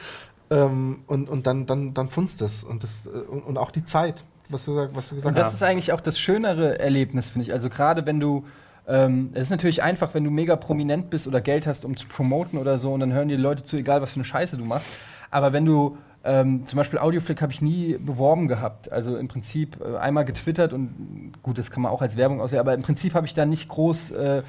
[0.50, 4.24] ähm, und, und dann, dann, dann funzt es und, das, und, und auch die Zeit,
[4.50, 5.54] was du, was du gesagt Und das hast.
[5.56, 7.54] ist eigentlich auch das schönere Erlebnis, finde ich.
[7.54, 8.46] Also gerade wenn du,
[8.88, 12.08] ähm, es ist natürlich einfach, wenn du mega prominent bist oder Geld hast, um zu
[12.08, 14.58] promoten oder so, und dann hören dir die Leute zu, egal was für eine Scheiße
[14.58, 14.90] du machst.
[15.32, 18.92] Aber wenn du ähm, zum Beispiel Audioflick habe ich nie beworben gehabt.
[18.92, 22.60] Also im Prinzip äh, einmal getwittert und gut, das kann man auch als Werbung aussehen,
[22.60, 24.44] aber im Prinzip habe ich da nicht groß äh,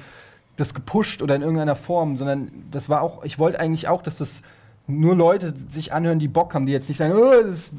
[0.55, 4.17] das gepusht oder in irgendeiner Form, sondern das war auch, ich wollte eigentlich auch, dass
[4.17, 4.41] das
[4.87, 7.73] nur Leute sich anhören, die Bock haben, die jetzt nicht sagen, oh, das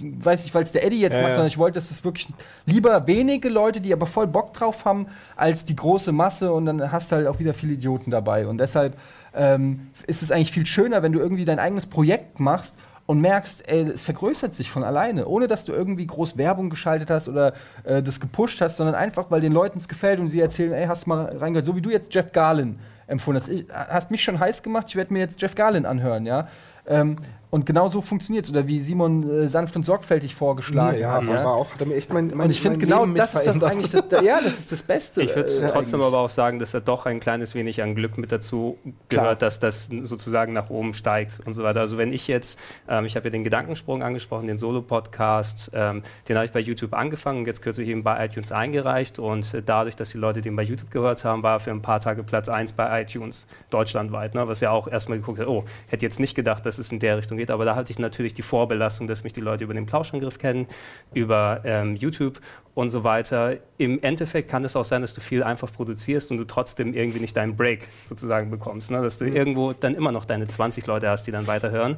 [0.00, 2.28] weiß ich, weil es der Eddie jetzt Ja, macht, sondern ich wollte, dass es wirklich
[2.66, 6.92] lieber wenige Leute, die aber voll Bock drauf haben, als die große Masse und dann
[6.92, 8.46] hast du halt auch wieder viele Idioten dabei.
[8.46, 8.98] Und deshalb
[9.34, 12.76] ähm, ist es eigentlich viel schöner, wenn du irgendwie dein eigenes Projekt machst
[13.06, 17.10] und merkst, ey, es vergrößert sich von alleine, ohne dass du irgendwie groß Werbung geschaltet
[17.10, 17.54] hast oder
[17.84, 20.86] äh, das gepusht hast, sondern einfach, weil den Leuten es gefällt und sie erzählen, ey,
[20.86, 23.48] hast du mal reingehört, so wie du jetzt Jeff Garlin empfohlen hast.
[23.48, 26.48] Ich, hast mich schon heiß gemacht, ich werde mir jetzt Jeff Garlin anhören, ja.
[26.86, 27.16] Ähm,
[27.50, 28.50] und genau so funktioniert es.
[28.50, 31.26] Oder wie Simon äh, sanft und sorgfältig vorgeschlagen ja, hat.
[31.26, 31.44] war, Ja?
[31.44, 33.70] war auch, hat er mir echt mein, mein, Und ich finde genau das ist verändert.
[33.70, 35.22] eigentlich das, da- ja, das ist das Beste.
[35.22, 36.12] Ich würde äh, trotzdem eigentlich.
[36.14, 38.78] aber auch sagen, dass da doch ein kleines wenig an Glück mit dazu
[39.08, 39.22] Klar.
[39.24, 41.80] gehört, dass das sozusagen nach oben steigt und so weiter.
[41.80, 46.36] Also wenn ich jetzt, ähm, ich habe ja den Gedankensprung angesprochen, den Solo-Podcast, ähm, den
[46.36, 49.96] habe ich bei YouTube angefangen und jetzt kürzlich eben bei iTunes eingereicht und äh, dadurch,
[49.96, 52.48] dass die Leute den bei YouTube gehört haben, war er für ein paar Tage Platz
[52.48, 54.48] 1 bei iTunes deutschlandweit, ne?
[54.48, 57.18] was ja auch erstmal geguckt hat, oh, hätte jetzt nicht gedacht, dass es in der
[57.18, 59.86] Richtung geht, aber da hatte ich natürlich die Vorbelastung, dass mich die Leute über den
[59.86, 60.66] Plauschangriff kennen,
[61.14, 62.40] über ähm, YouTube
[62.74, 63.56] und so weiter.
[63.78, 67.20] Im Endeffekt kann es auch sein, dass du viel einfach produzierst und du trotzdem irgendwie
[67.20, 68.90] nicht deinen Break sozusagen bekommst.
[68.90, 69.00] Ne?
[69.02, 71.96] Dass du irgendwo dann immer noch deine 20 Leute hast, die dann weiterhören.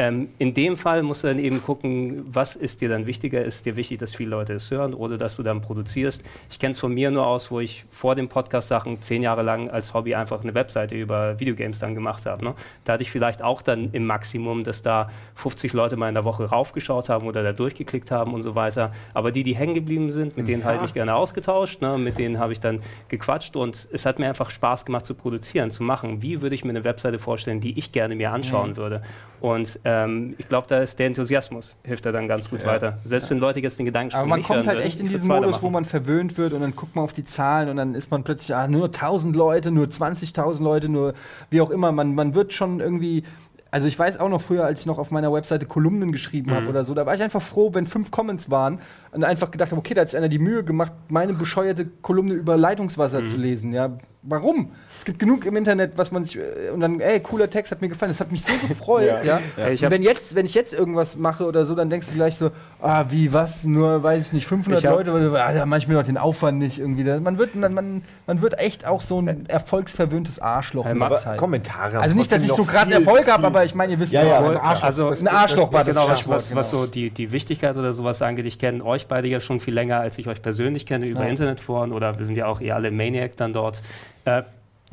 [0.00, 3.42] Ähm, in dem Fall musst du dann eben gucken, was ist dir dann wichtiger?
[3.42, 6.22] Ist dir wichtig, dass viele Leute es hören oder dass du dann produzierst?
[6.48, 9.68] Ich kenne es von mir nur aus, wo ich vor dem Podcast-Sachen zehn Jahre lang
[9.68, 12.44] als Hobby einfach eine Webseite über Videogames dann gemacht habe.
[12.44, 12.54] Ne?
[12.84, 16.24] Da hatte ich vielleicht auch dann im Maximum, dass da 50 Leute mal in der
[16.24, 18.92] Woche raufgeschaut haben oder da durchgeklickt haben und so weiter.
[19.14, 21.98] Aber die, die hängen geblieben sind, mit denen habe ich gerne ausgetauscht, ne?
[21.98, 25.72] mit denen habe ich dann gequatscht und es hat mir einfach Spaß gemacht zu produzieren,
[25.72, 26.22] zu machen.
[26.22, 29.02] Wie würde ich mir eine Webseite vorstellen, die ich gerne mir anschauen würde?
[29.40, 32.98] Und ähm, ich glaube, da ist der Enthusiasmus, hilft da dann ganz gut weiter.
[33.04, 35.46] Selbst wenn Leute jetzt den Gedanken Aber man kommt halt echt in diesen Modus, wo
[35.52, 35.72] weitermachen.
[35.72, 38.54] man verwöhnt wird und dann guckt man auf die Zahlen und dann ist man plötzlich,
[38.54, 41.14] ah, nur 1000 Leute, nur 20.000 Leute, nur
[41.50, 41.90] wie auch immer.
[41.92, 43.24] Man, man wird schon irgendwie.
[43.70, 46.54] Also ich weiß auch noch früher, als ich noch auf meiner Webseite Kolumnen geschrieben Mhm.
[46.54, 48.78] habe oder so, da war ich einfach froh, wenn fünf Comments waren
[49.12, 52.32] und einfach gedacht habe, okay, da hat sich einer die Mühe gemacht, meine bescheuerte Kolumne
[52.32, 53.26] über Leitungswasser Mhm.
[53.26, 53.72] zu lesen.
[53.72, 54.70] Ja, warum?
[54.98, 57.80] Es gibt genug im Internet, was man sich äh, und dann, ey, cooler Text hat
[57.80, 58.10] mir gefallen.
[58.10, 59.40] Das hat mich so gefreut, ja.
[59.56, 62.08] Ja, ich Und hab- wenn jetzt, wenn ich jetzt irgendwas mache oder so, dann denkst
[62.08, 62.50] du gleich so,
[62.82, 63.64] ah, wie was?
[63.64, 66.18] Nur, weiß ich nicht, 500 Ich Leute, weil, ah, da mach ich mir doch den
[66.18, 67.04] Aufwand nicht irgendwie.
[67.04, 71.38] Man wird, man, man, man wird echt auch so ein erfolgsverwöhntes Arschloch der Aber Zeit.
[71.38, 72.00] Kommentare.
[72.00, 74.40] Also nicht, dass ich so krass Erfolg habe, aber ich meine, ihr wisst, Ja, ja,
[74.40, 74.62] ich wollte.
[74.62, 74.84] Arschloch.
[74.84, 76.62] Also, ein Arschloch war das genau, was, was, genau.
[76.62, 78.46] so die, die Wichtigkeit oder sowas angeht.
[78.46, 81.28] Ich kenne euch beide ja schon viel länger, als ich euch persönlich kenne, über Ja.
[81.28, 83.80] Internetforen oder wir sind ja auch eher alle Maniac dann dort.
[84.28, 84.42] Äh,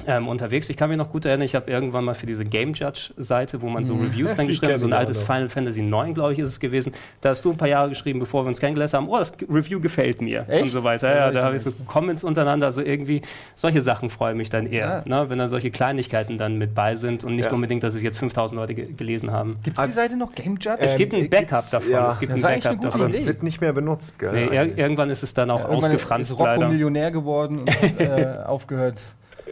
[0.07, 0.69] ähm, unterwegs.
[0.69, 3.69] Ich kann mich noch gut erinnern, ich habe irgendwann mal für diese Game Judge-Seite, wo
[3.69, 5.25] man so Reviews dann geschrieben hat, so ein altes auch.
[5.25, 6.91] Final Fantasy 9, glaube ich, ist es gewesen.
[7.21, 9.79] Da hast du ein paar Jahre geschrieben, bevor wir uns kennengelernt haben, oh, das Review
[9.79, 10.63] gefällt mir Echt?
[10.63, 11.09] und so weiter.
[11.09, 13.21] Ja, Ja, ja, da habe ich so Comments untereinander, also irgendwie
[13.55, 17.23] solche Sachen freuen mich dann eher, ne, wenn da solche Kleinigkeiten dann mit bei sind
[17.23, 17.53] und nicht Ja.
[17.53, 19.55] unbedingt, dass es jetzt 5000 Leute ge gelesen haben.
[19.63, 20.75] Gibt es die Seite noch, Game Judge?
[20.81, 21.89] Es Ähm, gibt ein Backup davon.
[21.89, 22.11] ja.
[22.11, 23.09] es gibt Das ein Backup eine gute davon.
[23.11, 23.25] Idee.
[23.27, 24.33] Wird nicht mehr benutzt, gell?
[24.33, 26.67] Nee, ir irgendwann ist es dann auch ausgefranst, ist Rocco leider.
[26.67, 28.99] Millionär geworden und hat äh, aufgehört,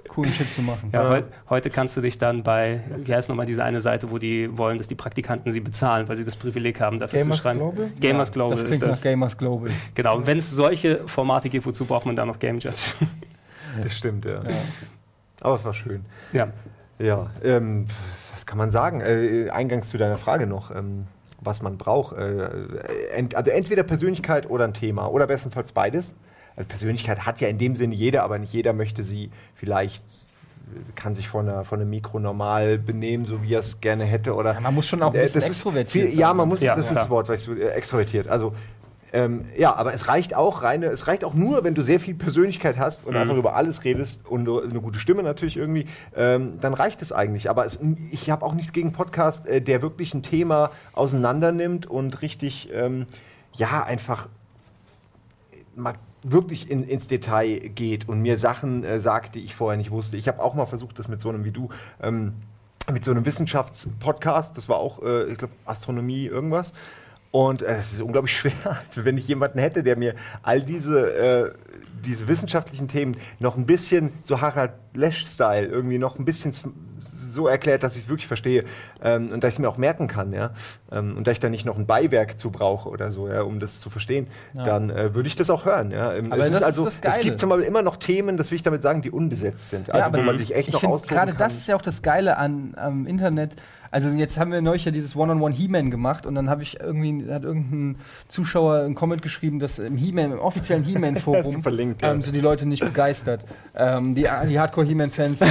[0.07, 0.89] coolen Shit zu machen.
[0.91, 4.17] Ja, heu heute kannst du dich dann bei, wie heißt nochmal diese eine Seite, wo
[4.17, 7.43] die wollen, dass die Praktikanten sie bezahlen, weil sie das Privileg haben, dafür Gamers zu
[7.43, 7.59] schreiben.
[7.59, 7.91] Global?
[7.99, 8.97] Gamers Global das ist klingt das.
[8.97, 9.69] nach Gamers Global.
[9.95, 12.83] Genau, und wenn es solche Formate gibt, wozu braucht man dann noch Game Judge?
[13.81, 14.43] Das stimmt, ja.
[15.41, 16.05] Aber es war schön.
[16.31, 16.49] ja.
[16.99, 17.87] Ja, ähm,
[18.31, 19.01] was kann man sagen?
[19.01, 21.07] Äh, eingangs zu deiner Frage noch, ähm,
[21.41, 22.15] was man braucht.
[22.15, 22.47] Äh,
[23.13, 26.15] ent, also entweder Persönlichkeit oder ein Thema oder bestenfalls beides.
[26.55, 30.03] Also Persönlichkeit hat ja in dem Sinne jeder, aber nicht jeder möchte sie vielleicht
[30.95, 34.33] kann sich vor, einer, einem Mikro normal benehmen, so wie er es gerne hätte.
[34.33, 36.19] Oder Ja, man muss schon auch ein Äh, bisschen das ist extrovertiert viel.
[36.19, 37.03] Ja, man muss, Ja, das ist klar.
[37.03, 38.27] das Wort, was ich so, äh, extrovertiert.
[38.27, 38.53] Also
[39.11, 42.15] ähm, ja, aber es reicht auch reine, es reicht auch nur, wenn du sehr viel
[42.15, 45.85] Persönlichkeit hast und einfach über alles redest und eine gute Stimme natürlich irgendwie,
[46.15, 47.47] ähm, dann reicht es eigentlich.
[47.47, 47.77] Aber es,
[48.09, 52.69] ich habe auch nichts gegen Podcast, äh, der wirklich ein Thema auseinander nimmt und richtig,
[52.73, 53.05] ähm,
[53.53, 54.29] ja, einfach
[55.75, 55.93] mal
[56.23, 60.17] wirklich in, ins Detail geht und mir Sachen äh, sagt, die ich vorher nicht wusste.
[60.17, 61.69] Ich habe auch mal versucht, das mit so einem wie du,
[62.01, 62.33] ähm,
[62.91, 66.73] mit so einem Wissenschaftspodcast, das war auch, äh, ich glaube, Astronomie irgendwas.
[67.31, 71.13] Und äh, es ist unglaublich schwer, also wenn ich jemanden hätte, der mir all diese,
[71.13, 71.53] äh,
[72.05, 76.53] diese wissenschaftlichen Themen noch ein bisschen so Harald Lesch-Style irgendwie noch ein bisschen
[77.31, 78.63] so erklärt, dass ich es wirklich verstehe
[79.01, 80.51] ähm, und dass ich es mir auch merken kann, ja.
[80.91, 83.59] Ähm, und dass ich da nicht noch ein Beiwerk zu brauche oder so, ja, um
[83.59, 85.91] das zu verstehen, dann äh, würde ich das auch hören.
[85.91, 86.13] Ja.
[86.13, 88.51] Ähm, Aber es das ist also, das es gibt zum Beispiel immer noch Themen, das
[88.51, 89.89] will ich damit sagen, die unbesetzt sind.
[89.89, 92.01] Also Ja, wo man sich echt ich noch austoben gerade das ist ja auch das
[92.01, 93.55] Geile an am Internet.
[93.93, 97.31] Also jetzt haben wir neulich ja dieses One-on-One He-Man gemacht und dann habe ich irgendwie,
[97.31, 101.61] hat irgendein Zuschauer einen Comment geschrieben, dass im He-Man, im offiziellen He-Man-Forum
[102.01, 102.11] ja.
[102.11, 103.45] ähm, sind die Leute nicht begeistert.
[103.75, 105.45] Ähm, die die Hardcore-He-Man-Fans äh,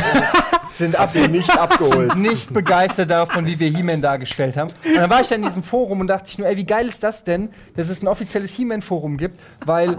[0.72, 2.16] sind absolut nicht abgeholt.
[2.16, 4.70] nicht begeistert davon, wie wir He-Man dargestellt haben.
[4.84, 6.88] Und dann war ich da in diesem Forum und dachte ich nur, ey, wie geil
[6.88, 9.96] ist das denn, dass es ein offizielles He-Man-Forum gibt, weil,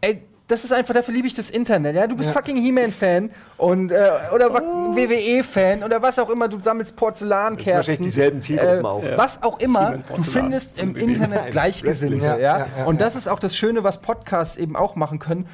[0.00, 2.06] ey, das ist einfach, dafür liebe ich das Internet, ja?
[2.06, 6.94] Du bist fucking He-Man-Fan und, äh, oder wa- WWE-Fan oder was auch immer, du sammelst
[6.94, 7.74] Porzellankerzen.
[7.76, 9.02] wahrscheinlich dieselben Zielgruppen äh, auch.
[9.16, 10.94] Was auch immer, du findest im.
[10.96, 12.36] Internet Gleichgesinnte, ja?
[12.36, 13.06] Ja, ja, ja, Und ja.
[13.06, 15.46] das ist auch das Schöne, was Podcasts eben auch machen können.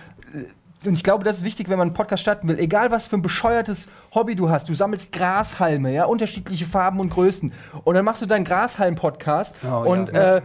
[0.87, 2.59] Und ich glaube, das ist wichtig, wenn man einen Podcast starten will.
[2.59, 4.69] Egal, was für ein bescheuertes Hobby du hast.
[4.69, 7.53] Du sammelst Grashalme, ja, unterschiedliche Farben und Größen.
[7.85, 9.57] Und dann machst du deinen Grashalm-Podcast.
[9.65, 10.41] Oh, und äh,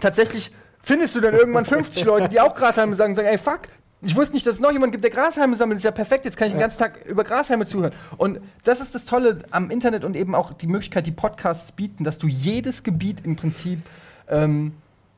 [0.00, 3.68] tatsächlich findest du dann irgendwann 50 Leute, die auch Grashalme sagen, sagen, ey, fuck,
[4.04, 5.76] ich wusste nicht, dass es noch jemand gibt, der Grashalme sammelt.
[5.76, 7.92] Das ist ja perfekt, jetzt kann ich den ganzen Tag über Grashalme zuhören.
[8.16, 12.02] Und das ist das Tolle am Internet und eben auch die Möglichkeit, die Podcasts bieten,
[12.02, 13.80] dass du jedes Gebiet im Prinzip
[14.28, 14.72] ähm,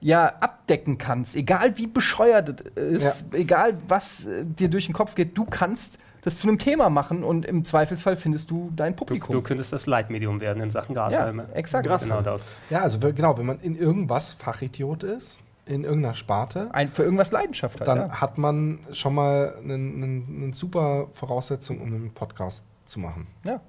[0.05, 1.35] ja, abdecken kannst.
[1.35, 5.99] Egal wie bescheuert es ist, egal was äh, dir durch den Kopf geht, du kannst
[6.21, 9.35] das zu einem Thema machen und im Zweifelsfall findest du dein Du, Publikum.
[9.35, 11.49] du könntest das Leitmedium werden in Sachen ja, Grashalme.
[11.55, 11.89] exakt.
[12.03, 12.47] Genau das.
[12.69, 17.31] Ja, also genau, wenn man in irgendwas Fachidiot ist, in irgendeiner Sparte, Ein, für irgendwas
[17.33, 17.89] Leidenschaft hat.
[17.89, 18.21] dann ja.
[18.21, 23.27] hat man schon mal eine super Voraussetzung, um einen Podcast zu machen.
[23.45, 23.61] ja.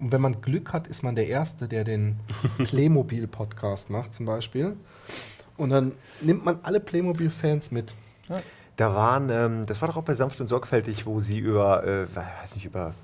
[0.00, 2.18] Und wenn man Glück hat, ist man der Erste, der den
[2.58, 4.76] Playmobil-Podcast macht, zum Beispiel.
[5.56, 7.94] Und dann nimmt man alle Playmobil-Fans mit.
[8.76, 12.06] Da waren, ähm, das war doch auch bei Sanft und Sorgfältig, wo sie über, äh,
[12.14, 12.94] weiß nicht, über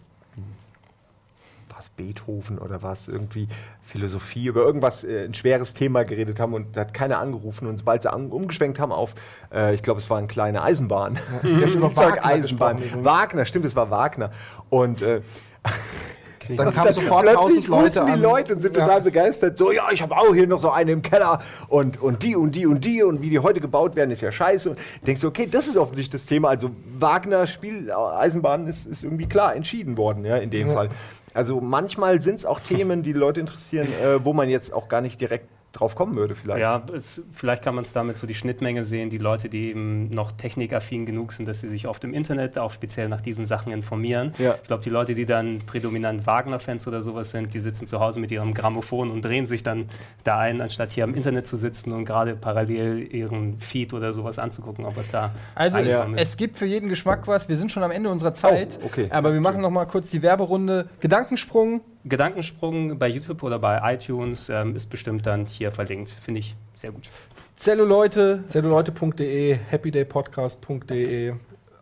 [1.78, 3.48] was Beethoven oder was, irgendwie
[3.82, 7.78] Philosophie, über irgendwas, äh, ein schweres Thema geredet haben und da hat keiner angerufen und
[7.78, 9.14] sobald sie an, umgeschwenkt haben auf,
[9.52, 11.18] äh, ich glaube, es war eine kleine Eisenbahn.
[11.42, 13.04] Ja, über Wagner Eisenbahn.
[13.04, 14.32] Wagner, stimmt, es war Wagner.
[14.70, 15.22] Und äh,
[16.56, 18.22] Dann und kamen sofort tausend plötzlich Leute die an.
[18.22, 18.84] Leute und sind Ja.
[18.84, 19.58] total begeistert.
[19.58, 22.54] So, ja, ich habe auch hier noch so eine im Keller und, und die und
[22.54, 24.70] die und die und wie die heute gebaut werden, ist ja scheiße.
[24.70, 26.48] Und denkst du, okay, das ist offensichtlich das Thema.
[26.48, 30.74] Also Wagner Spiel Eisenbahn ist, ist irgendwie klar entschieden worden, ja, in dem Ja.
[30.74, 30.90] Fall.
[31.34, 35.00] Also manchmal sind es auch Themen, die Leute interessieren, äh, wo man jetzt auch gar
[35.00, 36.60] nicht direkt drauf kommen würde vielleicht.
[36.60, 36.82] Ja,
[37.30, 41.04] vielleicht kann man es damit so die Schnittmenge sehen, die Leute, die eben noch technikaffin
[41.04, 44.32] genug sind, dass sie sich oft im Internet auch speziell nach diesen Sachen informieren.
[44.38, 44.54] Ja.
[44.62, 48.18] Ich glaube, die Leute, die dann prädominant Wagner-Fans oder sowas sind, die sitzen zu Hause
[48.18, 49.86] mit ihrem Grammophon und drehen sich dann
[50.24, 54.38] da ein, anstatt hier am Internet zu sitzen und gerade parallel ihren Feed oder sowas
[54.38, 57.48] anzugucken, ob es da Also es, es gibt für jeden Geschmack was.
[57.48, 58.78] Wir sind schon am Ende unserer Zeit.
[58.82, 59.08] Oh, okay.
[59.10, 60.88] Aber wir machen noch mal kurz die Werberunde.
[61.00, 61.82] Gedankensprung.
[62.04, 66.10] Gedankensprung bei YouTube oder bei iTunes ähm, ist bestimmt dann hier verlinkt.
[66.10, 67.08] Finde ich sehr gut.
[67.56, 68.44] Zelluleute.
[68.46, 71.34] Zelluleute.de, happydaypodcast.de,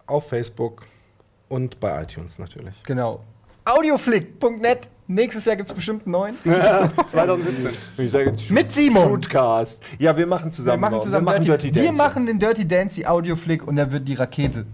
[0.06, 0.82] auf Facebook
[1.48, 2.74] und bei iTunes natürlich.
[2.84, 3.20] Genau.
[3.64, 4.88] Audioflick.net.
[5.08, 6.36] Nächstes Jahr gibt es bestimmt einen neuen.
[7.10, 7.70] 2017.
[7.98, 9.02] Ich sage jetzt Mit Simon.
[9.04, 9.82] Shootcast.
[9.98, 10.80] Ja, wir machen Wir zusammen.
[10.80, 11.02] machen noch.
[11.04, 14.08] zusammen wir machen Dirty, Dirty Wir machen den Dirty Dance, die Audioflick und der wird
[14.08, 14.66] die Rakete.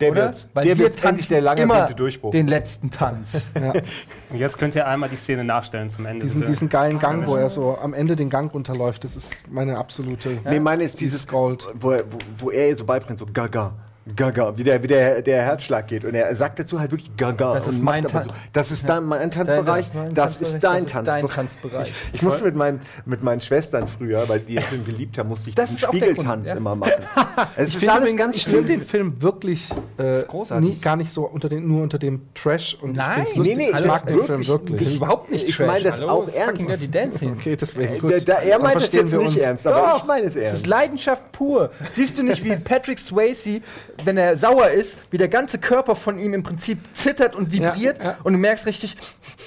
[0.00, 0.24] Der oder?
[0.24, 0.48] wird's.
[0.54, 2.30] Weil der wir wird endlich der lange immer Durchbruch.
[2.30, 3.42] den letzten Tanz.
[4.30, 6.24] Und jetzt könnt ihr einmal die Szene nachstellen zum Ende.
[6.26, 9.78] Diesen, diesen geilen Gang, wo er so am Ende den Gang runterläuft, das ist meine
[9.78, 10.40] absolute.
[10.44, 11.66] Nee, meine ist Dieses dieses Gold.
[11.80, 13.74] Wo, er- wo, wo er ihr so beibringt, so gaga.
[14.16, 16.04] Gaga, wie der, wie der, der Herzschlag geht.
[16.04, 17.54] Und er sagt dazu halt wirklich Gaga.
[17.54, 18.30] Das ist mein aber Tan- so.
[18.52, 19.86] Das ist dann mein Tanzbereich.
[20.14, 21.34] Das ist dein das ist dein Tanzbereich.
[21.34, 21.92] Tanzbereich.
[22.12, 25.50] Ich musste mit meinen, mit meinen Schwestern früher, weil die den Film geliebt haben, musste
[25.50, 26.56] ich Das der Spiegeltanz ja.
[26.56, 26.92] immer machen.
[27.56, 30.22] es Ich ist alles übrigens, ganz ich finde den Film wirklich äh,
[30.60, 33.70] nie, gar nicht so unter den, nur unter dem Trash und Nein, ich nee, nee,
[33.70, 35.66] ich mag den Film wirklich- ich- Überhaupt nicht Ich trash.
[35.66, 36.68] meine das Hallo, auch ernst.
[36.68, 37.32] Dirty Dancing.
[37.32, 38.28] Okay, deswegen Da, gut.
[38.28, 40.42] da, er Dann meint das verstehen jetzt nicht ernst, aber Doch, ich meine es Das
[40.42, 40.66] ist ernst.
[40.66, 41.70] Leidenschaft pur.
[41.94, 43.60] Siehst du nicht, wie Patrick Swayze,
[44.04, 47.98] wenn er sauer ist, wie der ganze Körper von ihm im Prinzip zittert und vibriert
[47.98, 48.16] Ja, ja.
[48.24, 48.96] und du merkst richtig,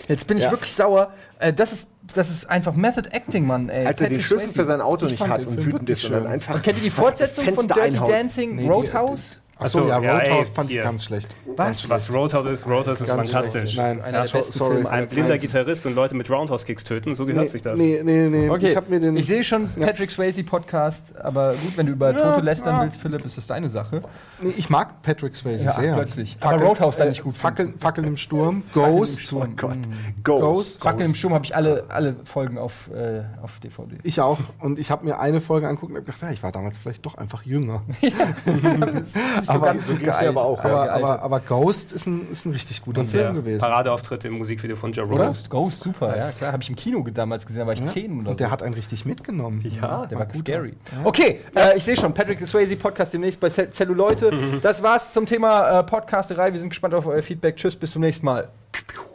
[0.07, 0.51] jetzt bin ich Ja.
[0.51, 1.11] wirklich sauer.
[1.39, 3.69] Äh, das, ist, das ist einfach Method Acting, Mann.
[3.69, 3.85] Ey.
[3.85, 6.25] Als er den Schlüssel für sein Auto Ich nicht hat und wütend ist schön.
[6.27, 6.55] einfach.
[6.55, 8.11] Und kennt ihr die Fortsetzung von Dirty einhauen.
[8.11, 9.40] Dancing, Nee, Roadhouse?
[9.61, 10.83] Achso, Ach so, ja, ja, Roadhouse ey, fand ich hier.
[10.83, 11.29] ganz schlecht.
[11.55, 11.87] Was?
[11.89, 13.77] Was Roadhouse ist, Roadhouse ist Ganz fantastisch.
[13.77, 14.73] Nein, Einer der so- besten sorry.
[14.75, 17.79] Filme Ein blinder Gitarrist und Leute mit Roundhouse-Kicks töten, so gehört sich das.
[17.79, 18.49] Nee, nee, nee.
[18.49, 22.81] Okay, Ich ich sehe schon Patrick Swayze Podcast, aber gut, wenn du über Tote lästern
[22.81, 24.01] willst, Philipp, ist das deine Sache.
[24.41, 25.93] nee, ich mag Patrick Swayze Ja, sehr.
[25.93, 26.37] plötzlich.
[26.41, 29.49] Aber Roadhouse dann nicht gut Fackeln, Fackeln im Sturm, Fackeln im Ghost, Sturm.
[29.51, 29.77] Oh Gott.
[29.77, 30.23] Mhm.
[30.23, 30.41] Ghost.
[30.41, 30.81] Ghost.
[30.81, 33.97] Fackel im Sturm habe ich alle, alle Folgen auf, äh, auf DVD.
[34.03, 34.39] Ich auch.
[34.59, 37.05] Und ich habe mir eine Folge angucken und habe gedacht, ja, ich war damals vielleicht
[37.05, 37.81] doch einfach jünger.
[39.51, 40.27] Nicht so Aber ganz so gut gealtert.
[40.29, 40.69] aber auch, ja.
[40.71, 43.61] Aber, aber, aber Ghost ist ein, ist ein richtig guter Und Film der gewesen.
[43.61, 45.05] Paradeauftritt im Musikvideo von Joe?
[45.05, 45.27] Rogan.
[45.27, 46.51] Ghost, Ghost, super, ja klar.
[46.53, 47.85] Habe ich im Kino damals gesehen, da war ich Ja.
[47.87, 48.51] 10 oder Und der so.
[48.51, 49.61] hat einen richtig mitgenommen.
[49.81, 50.73] Ja, Der war scary.
[51.03, 54.31] Okay, äh, ich sehe schon, Patrick Swayze Podcast demnächst bei Cell- Celluleute.
[54.61, 56.51] Das war's zum Thema äh, Podcasterei.
[56.51, 57.55] Wir sind gespannt auf euer Feedback.
[57.57, 58.49] Tschüss, bis zum nächsten Mal.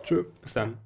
[0.04, 0.24] Tschö.
[0.42, 0.85] Bis dann.